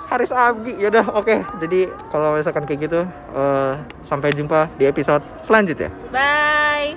[0.05, 1.33] Haris Abgi, yaudah oke.
[1.57, 3.01] Jadi kalau misalkan kayak gitu,
[3.33, 5.89] eh, sampai jumpa di episode selanjutnya.
[6.13, 6.93] bye